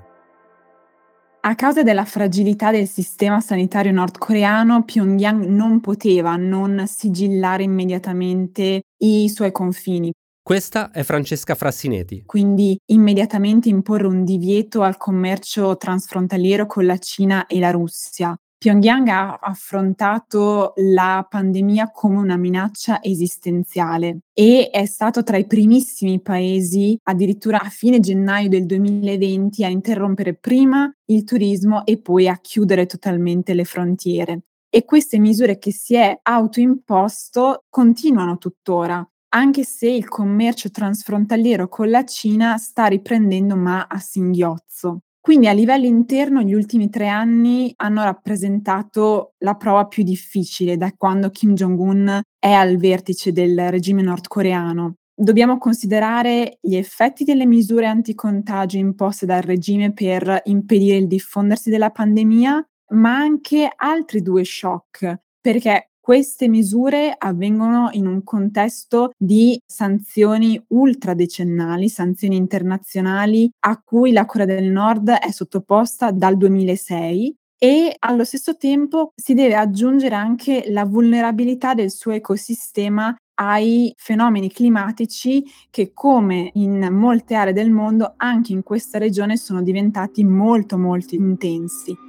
A 1.40 1.56
causa 1.56 1.82
della 1.82 2.04
fragilità 2.04 2.70
del 2.70 2.90
sistema 2.90 3.40
sanitario 3.40 3.94
nordcoreano, 3.94 4.84
Pyongyang 4.84 5.46
non 5.46 5.80
poteva 5.80 6.36
non 6.36 6.84
sigillare 6.88 7.64
immediatamente 7.64 8.82
i 8.98 9.30
suoi 9.30 9.54
confini 9.54 10.12
questa 10.48 10.92
è 10.92 11.04
Francesca 11.04 11.56
Frassineti. 11.56 12.24
Quindi 12.26 12.80
immediatamente 12.86 13.68
imporre 13.68 14.08
un 14.08 14.24
divieto 14.24 14.82
al 14.82 14.96
commercio 14.96 15.76
transfrontaliero 15.76 16.66
con 16.68 16.86
la 16.86 16.98
Cina 17.00 17.48
e 17.48 17.60
la 17.60 17.70
Russia. 17.70 18.34
Pyongyang 18.58 19.10
ha 19.10 19.40
affrontato 19.42 20.72
la 20.78 21.28
pandemia 21.30 21.92
come 21.92 22.20
una 22.20 22.38
minaccia 22.38 23.04
esistenziale 23.04 24.20
e 24.34 24.70
è 24.72 24.86
stato 24.86 25.22
tra 25.22 25.36
i 25.36 25.46
primissimi 25.46 26.22
paesi, 26.22 26.98
addirittura 27.04 27.60
a 27.60 27.68
fine 27.68 28.00
gennaio 28.00 28.48
del 28.48 28.66
2020, 28.66 29.66
a 29.66 29.68
interrompere 29.68 30.34
prima 30.34 30.90
il 31.08 31.26
turismo 31.26 31.86
e 31.86 32.00
poi 32.00 32.30
a 32.30 32.38
chiudere 32.38 32.86
totalmente 32.86 33.54
le 33.54 33.66
frontiere. 33.66 34.44
E 34.70 34.86
queste 34.86 35.20
misure 35.20 35.58
che 35.58 35.74
si 35.74 35.96
è 35.96 36.18
autoimposto 36.24 37.66
continuano 37.70 38.38
tuttora 38.38 39.06
anche 39.30 39.64
se 39.64 39.90
il 39.90 40.08
commercio 40.08 40.70
transfrontaliero 40.70 41.68
con 41.68 41.90
la 41.90 42.04
Cina 42.06 42.58
sta 42.58 42.86
riprendendo 42.86 43.56
ma 43.56 43.88
a 43.88 44.00
singhiozzo. 44.00 45.00
Quindi 45.20 45.48
a 45.48 45.52
livello 45.52 45.86
interno 45.86 46.42
gli 46.42 46.54
ultimi 46.54 46.90
tre 46.90 47.10
anni 47.10 47.74
hanno 47.78 48.04
rappresentato 48.04 49.34
la 49.40 49.56
prova 49.56 49.86
più 49.86 50.04
difficile 50.04 50.78
da 50.78 50.94
quando 50.96 51.32
Kim 51.32 51.54
Jong-un 51.54 52.22
è 52.40 52.52
al 52.52 52.78
vertice 52.78 53.34
del 53.34 53.70
regime 53.70 54.02
nordcoreano. 54.02 54.96
dobbiamo 55.20 55.58
considerare 55.58 56.60
gli 56.62 56.76
effetti 56.76 57.24
delle 57.24 57.48
misure 57.48 57.88
anticontagio 57.88 58.78
imposte 58.78 59.26
dal 59.26 59.42
regime 59.42 59.92
per 59.92 60.42
impedire 60.46 60.98
il 60.98 61.08
diffondersi 61.08 61.70
della 61.72 61.90
pandemia, 61.90 62.66
ma 62.92 63.18
anche 63.18 63.68
altri 63.76 64.22
due 64.22 64.44
shock, 64.46 65.22
perché 65.42 65.90
queste 66.08 66.48
misure 66.48 67.14
avvengono 67.18 67.90
in 67.92 68.08
un 68.08 68.24
contesto 68.24 69.12
di 69.18 69.62
sanzioni 69.66 70.58
ultradecennali, 70.68 71.90
sanzioni 71.90 72.38
internazionali 72.38 73.52
a 73.66 73.82
cui 73.84 74.14
la 74.14 74.26
Corea 74.26 74.46
del 74.46 74.72
Nord 74.72 75.10
è 75.10 75.30
sottoposta 75.32 76.12
dal 76.12 76.38
2006 76.38 77.36
e 77.58 77.94
allo 78.00 78.24
stesso 78.24 78.56
tempo 78.56 79.12
si 79.14 79.34
deve 79.34 79.56
aggiungere 79.56 80.16
anche 80.16 80.68
la 80.70 80.86
vulnerabilità 80.86 81.74
del 81.74 81.92
suo 81.92 82.14
ecosistema 82.14 83.14
ai 83.42 83.92
fenomeni 83.98 84.50
climatici 84.50 85.44
che 85.70 85.92
come 85.94 86.52
in 86.54 86.88
molte 86.90 87.36
aree 87.36 87.52
del 87.52 87.70
mondo 87.70 88.14
anche 88.16 88.54
in 88.54 88.64
questa 88.64 88.98
regione 88.98 89.36
sono 89.36 89.62
diventati 89.62 90.24
molto 90.24 90.78
molto 90.78 91.16
intensi. 91.16 92.08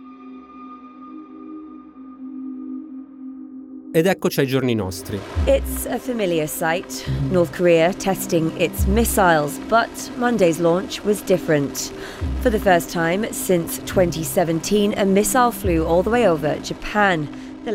Ed 3.90 4.04
eccoci 4.04 4.40
ai 4.40 4.46
giorni 4.46 4.74
nostri. 4.74 5.18
It's 5.46 5.86
a 5.86 5.98
familiar 5.98 6.46
sight. 6.46 7.08
North 7.30 7.56
Korea 7.56 7.90
testing 7.94 8.52
its 8.60 8.84
missiles, 8.84 9.58
but 9.66 9.88
Monday's 10.18 10.58
launch 10.58 11.02
was 11.04 11.22
different. 11.22 11.90
For 12.40 12.50
the 12.50 12.58
first 12.58 12.92
time 12.92 13.26
since 13.32 13.80
2017, 13.84 14.92
a 14.94 15.04
missile 15.04 15.50
flew 15.50 15.86
all 15.86 16.02
the 16.02 16.10
way 16.10 16.28
over 16.28 16.60
Japan. 16.60 17.26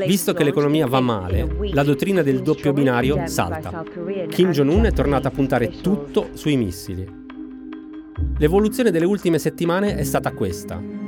Visto 0.06 0.34
che 0.34 0.44
l'economia 0.44 0.86
va 0.86 1.00
male, 1.00 1.48
la 1.72 1.84
dottrina 1.84 2.22
del 2.22 2.44
doppio 2.44 2.74
binario 2.74 3.26
salta. 3.26 3.84
Kim 4.30 4.52
Jong-un 4.52 4.86
è 4.86 4.92
tornato 4.92 5.28
a 5.28 5.32
puntare 5.32 5.82
tutto 5.82 6.30
sui 6.34 6.58
missili. 6.58 7.08
L'evoluzione 8.38 8.92
delle 8.92 9.06
ultime 9.06 9.40
settimane 9.40 9.96
è 9.96 10.04
stata 10.04 10.32
questa. 10.32 11.03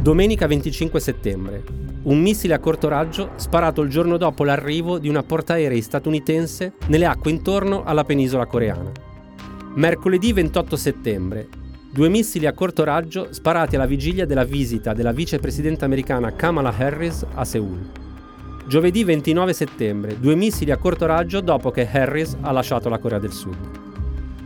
Domenica 0.00 0.46
25 0.46 0.98
settembre, 0.98 1.62
un 2.04 2.22
missile 2.22 2.54
a 2.54 2.58
corto 2.58 2.88
raggio 2.88 3.32
sparato 3.36 3.82
il 3.82 3.90
giorno 3.90 4.16
dopo 4.16 4.44
l'arrivo 4.44 4.98
di 4.98 5.10
una 5.10 5.22
portaerei 5.22 5.82
statunitense 5.82 6.72
nelle 6.86 7.04
acque 7.04 7.30
intorno 7.30 7.84
alla 7.84 8.02
penisola 8.02 8.46
coreana. 8.46 8.90
Mercoledì 9.74 10.32
28 10.32 10.76
settembre, 10.76 11.48
due 11.92 12.08
missili 12.08 12.46
a 12.46 12.54
corto 12.54 12.82
raggio 12.82 13.28
sparati 13.34 13.76
alla 13.76 13.84
vigilia 13.84 14.24
della 14.24 14.44
visita 14.44 14.94
della 14.94 15.12
vicepresidente 15.12 15.84
americana 15.84 16.32
Kamala 16.32 16.74
Harris 16.74 17.26
a 17.34 17.44
Seoul. 17.44 17.86
Giovedì 18.66 19.04
29 19.04 19.52
settembre, 19.52 20.18
due 20.18 20.34
missili 20.34 20.70
a 20.70 20.78
corto 20.78 21.04
raggio 21.04 21.42
dopo 21.42 21.70
che 21.70 21.86
Harris 21.86 22.38
ha 22.40 22.52
lasciato 22.52 22.88
la 22.88 22.98
Corea 22.98 23.18
del 23.18 23.32
Sud. 23.32 23.54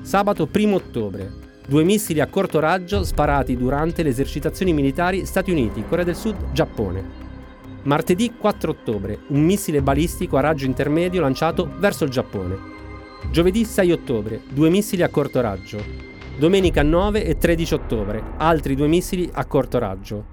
Sabato 0.00 0.48
1 0.52 0.74
ottobre, 0.74 1.30
due 1.66 1.83
missili 1.83 2.20
a 2.20 2.27
corto 2.27 2.61
raggio 2.61 3.05
sparati 3.05 3.57
durante 3.57 4.03
le 4.03 4.11
esercitazioni 4.11 4.72
militari 4.72 5.24
Stati 5.24 5.50
Uniti, 5.50 5.85
Corea 5.88 6.05
del 6.05 6.16
Sud, 6.16 6.53
Giappone. 6.53 7.22
Martedì 7.85 8.35
4 8.37 8.70
ottobre, 8.70 9.20
un 9.29 9.42
missile 9.42 9.83
balistico 9.83 10.37
a 10.37 10.40
raggio 10.40 10.64
intermedio 10.66 11.20
lanciato 11.20 11.70
verso 11.79 12.05
il 12.05 12.11
Giappone. 12.11 12.72
Giovedì 13.31 13.64
6 13.64 13.92
ottobre, 13.92 14.42
due 14.48 14.70
missili 14.70 15.03
a 15.03 15.09
corto 15.09 15.40
raggio. 15.40 15.83
Domenica 16.38 16.83
9 16.83 17.24
e 17.24 17.37
13 17.37 17.74
ottobre, 17.74 18.22
altri 18.37 18.74
due 18.74 18.87
missili 18.87 19.29
a 19.33 19.44
corto 19.46 19.79
raggio. 19.79 20.24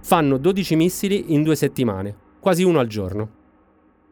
Fanno 0.00 0.38
12 0.38 0.76
missili 0.76 1.34
in 1.34 1.42
due 1.42 1.56
settimane, 1.56 2.14
quasi 2.40 2.62
uno 2.62 2.78
al 2.78 2.86
giorno. 2.86 3.30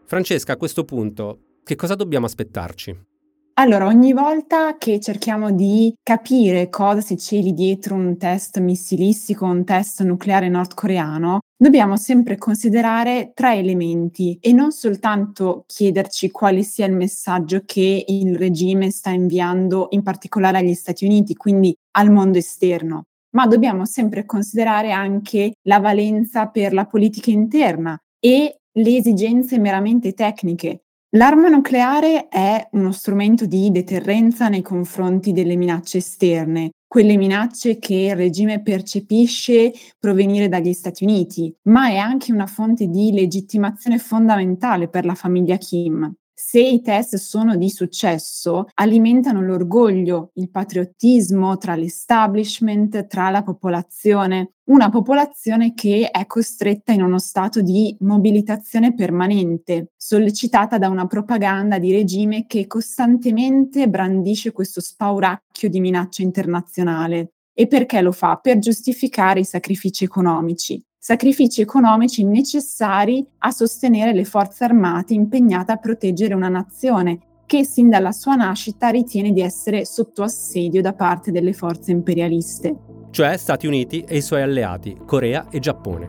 Francesca, 0.05 0.55
a 0.55 0.57
questo 0.57 0.85
punto, 0.85 1.39
che 1.63 1.77
cosa 1.77 1.95
dobbiamo 1.95 2.27
aspettarci? 2.27 3.14
Allora, 3.57 3.87
ogni 3.87 4.13
volta 4.13 4.77
che 4.79 4.99
cerchiamo 4.99 5.53
di 5.53 5.95
capire 6.03 6.69
cosa 6.71 7.01
si 7.01 7.17
celi 7.17 7.53
dietro 7.53 7.95
un 7.95 8.17
test 8.19 8.59
missilistico, 8.59 9.45
un 9.45 9.65
test 9.65 10.03
nucleare 10.03 10.49
nordcoreano, 10.49 11.39
dobbiamo 11.57 11.97
sempre 11.97 12.37
considerare 12.37 13.31
tre 13.33 13.55
elementi 13.55 14.37
e 14.41 14.53
non 14.53 14.73
soltanto 14.73 15.63
chiederci 15.69 16.33
quale 16.33 16.65
sia 16.65 16.87
il 16.87 16.95
messaggio 16.95 17.63
che 17.65 18.05
il 18.09 18.37
regime 18.37 18.91
sta 18.91 19.11
inviando 19.11 19.87
in 19.91 20.03
particolare 20.03 20.59
agli 20.59 20.75
Stati 20.75 21.05
Uniti, 21.05 21.35
quindi 21.35 21.73
al 21.93 22.11
mondo 22.11 22.39
esterno, 22.39 23.05
ma 23.37 23.47
dobbiamo 23.47 23.85
sempre 23.85 24.27
considerare 24.27 24.91
anche 24.91 25.53
la 25.69 25.79
valenza 25.79 26.49
per 26.49 26.73
la 26.73 26.87
politica 26.87 27.31
interna 27.31 27.97
e 28.19 28.59
le 28.77 28.97
esigenze 28.97 29.61
meramente 29.61 30.13
tecniche 30.13 30.84
L'arma 31.17 31.49
nucleare 31.49 32.27
è 32.27 32.67
uno 32.73 32.91
strumento 32.91 33.47
di 33.47 33.71
deterrenza 33.71 34.49
nei 34.49 34.63
confronti 34.63 35.31
delle 35.31 35.55
minacce 35.55 35.99
esterne, 35.99 36.71
quelle 36.89 37.17
minacce 37.17 37.79
che 37.79 37.95
il 37.95 38.17
regime 38.17 38.63
percepisce 38.63 39.73
provenire 40.01 40.49
dagli 40.49 40.73
Stati 40.73 41.05
Uniti, 41.05 41.55
ma 41.69 41.87
è 41.89 41.99
anche 41.99 42.33
una 42.33 42.47
fonte 42.47 42.89
di 42.89 43.13
legittimazione 43.13 43.99
fondamentale 43.99 44.89
per 44.89 45.05
la 45.05 45.15
famiglia 45.15 45.57
Kim. 45.57 46.13
Se 46.37 46.61
i 46.61 46.83
test 46.83 47.15
sono 47.15 47.55
di 47.55 47.71
successo, 47.71 48.67
alimentano 48.75 49.41
l'orgoglio, 49.41 50.33
il 50.35 50.51
patriottismo 50.51 51.57
tra 51.59 51.77
l'establishment, 51.77 53.07
tra 53.07 53.31
la 53.31 53.45
popolazione, 53.45 54.55
una 54.65 54.91
popolazione 54.91 55.75
che 55.75 56.11
è 56.11 56.27
costretta 56.27 56.91
in 56.91 57.03
uno 57.03 57.21
stato 57.21 57.63
di 57.63 57.97
mobilitazione 58.01 58.95
permanente, 58.95 59.93
sollecitata 59.97 60.77
da 60.77 60.89
una 60.89 61.07
propaganda 61.07 61.79
di 61.79 61.93
regime 61.93 62.47
che 62.47 62.67
costantemente 62.67 63.89
brandisce 63.89 64.51
questo 64.51 64.81
spauracchio 64.81 65.69
di 65.69 65.79
minaccia 65.79 66.23
internazionale. 66.23 67.35
E 67.53 67.69
perché 67.69 68.01
lo 68.01 68.11
fa? 68.11 68.39
Per 68.43 68.59
giustificare 68.59 69.39
i 69.39 69.45
sacrifici 69.45 70.03
economici 70.03 70.85
sacrifici 71.07 71.61
economici 71.61 72.25
necessari 72.25 73.23
a 73.41 73.51
sostenere 73.51 74.15
le 74.15 74.25
forze 74.25 74.65
armate 74.65 75.13
impegnate 75.13 75.71
a 75.71 75.77
proteggere 75.77 76.33
una 76.33 76.49
nazione 76.49 77.43
che 77.45 77.63
sin 77.63 77.91
dalla 77.91 78.11
sua 78.11 78.37
nascita 78.37 78.89
ritiene 78.89 79.31
di 79.31 79.43
essere 79.43 79.85
sotto 79.85 80.23
assedio 80.23 80.81
da 80.81 80.95
parte 80.95 81.31
delle 81.31 81.53
forze 81.53 81.91
imperialiste. 81.91 82.75
Cioè 83.11 83.37
Stati 83.37 83.67
Uniti 83.67 84.01
e 84.09 84.17
i 84.17 84.23
suoi 84.23 84.41
alleati, 84.41 84.97
Corea 85.05 85.49
e 85.51 85.59
Giappone. 85.59 86.09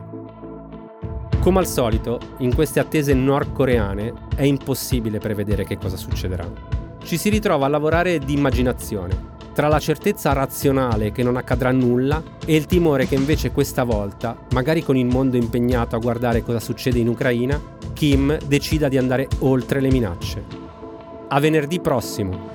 Come 1.40 1.58
al 1.58 1.66
solito, 1.66 2.18
in 2.38 2.54
queste 2.54 2.80
attese 2.80 3.12
nordcoreane 3.12 4.14
è 4.34 4.44
impossibile 4.44 5.18
prevedere 5.18 5.64
che 5.64 5.76
cosa 5.76 5.98
succederà. 5.98 6.50
Ci 7.04 7.18
si 7.18 7.28
ritrova 7.28 7.66
a 7.66 7.68
lavorare 7.68 8.18
di 8.18 8.32
immaginazione, 8.32 9.35
tra 9.56 9.68
la 9.68 9.78
certezza 9.78 10.34
razionale 10.34 11.12
che 11.12 11.22
non 11.22 11.38
accadrà 11.38 11.72
nulla 11.72 12.22
e 12.44 12.54
il 12.54 12.66
timore 12.66 13.08
che 13.08 13.14
invece 13.14 13.52
questa 13.52 13.84
volta, 13.84 14.36
magari 14.50 14.82
con 14.82 14.98
il 14.98 15.06
mondo 15.06 15.38
impegnato 15.38 15.96
a 15.96 15.98
guardare 15.98 16.42
cosa 16.42 16.60
succede 16.60 16.98
in 16.98 17.08
Ucraina, 17.08 17.58
Kim 17.94 18.36
decida 18.44 18.90
di 18.90 18.98
andare 18.98 19.26
oltre 19.38 19.80
le 19.80 19.90
minacce. 19.90 20.44
A 21.28 21.40
venerdì 21.40 21.80
prossimo. 21.80 22.50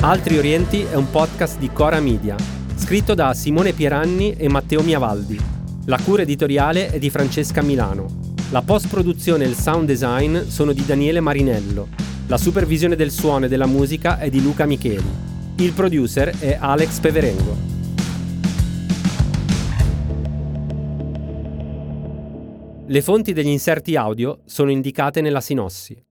Altri 0.00 0.36
Orienti 0.36 0.82
è 0.82 0.96
un 0.96 1.10
podcast 1.10 1.58
di 1.58 1.70
Cora 1.72 1.98
Media, 2.00 2.36
scritto 2.76 3.14
da 3.14 3.32
Simone 3.32 3.72
Pieranni 3.72 4.34
e 4.36 4.50
Matteo 4.50 4.82
Miavaldi 4.82 5.53
la 5.86 5.98
cura 5.98 6.22
editoriale 6.22 6.88
è 6.88 6.98
di 6.98 7.10
Francesca 7.10 7.60
Milano. 7.60 8.32
La 8.50 8.62
post-produzione 8.62 9.44
e 9.44 9.48
il 9.48 9.54
sound 9.54 9.86
design 9.86 10.38
sono 10.46 10.72
di 10.72 10.84
Daniele 10.86 11.20
Marinello. 11.20 11.88
La 12.26 12.38
supervisione 12.38 12.96
del 12.96 13.10
suono 13.10 13.44
e 13.44 13.48
della 13.48 13.66
musica 13.66 14.18
è 14.18 14.30
di 14.30 14.40
Luca 14.40 14.64
Micheli. 14.64 15.04
Il 15.56 15.72
producer 15.72 16.38
è 16.38 16.56
Alex 16.58 17.00
Peverengo. 17.00 17.56
Le 22.86 23.02
fonti 23.02 23.34
degli 23.34 23.48
inserti 23.48 23.94
audio 23.96 24.40
sono 24.46 24.70
indicate 24.70 25.20
nella 25.20 25.42
sinossi. 25.42 26.02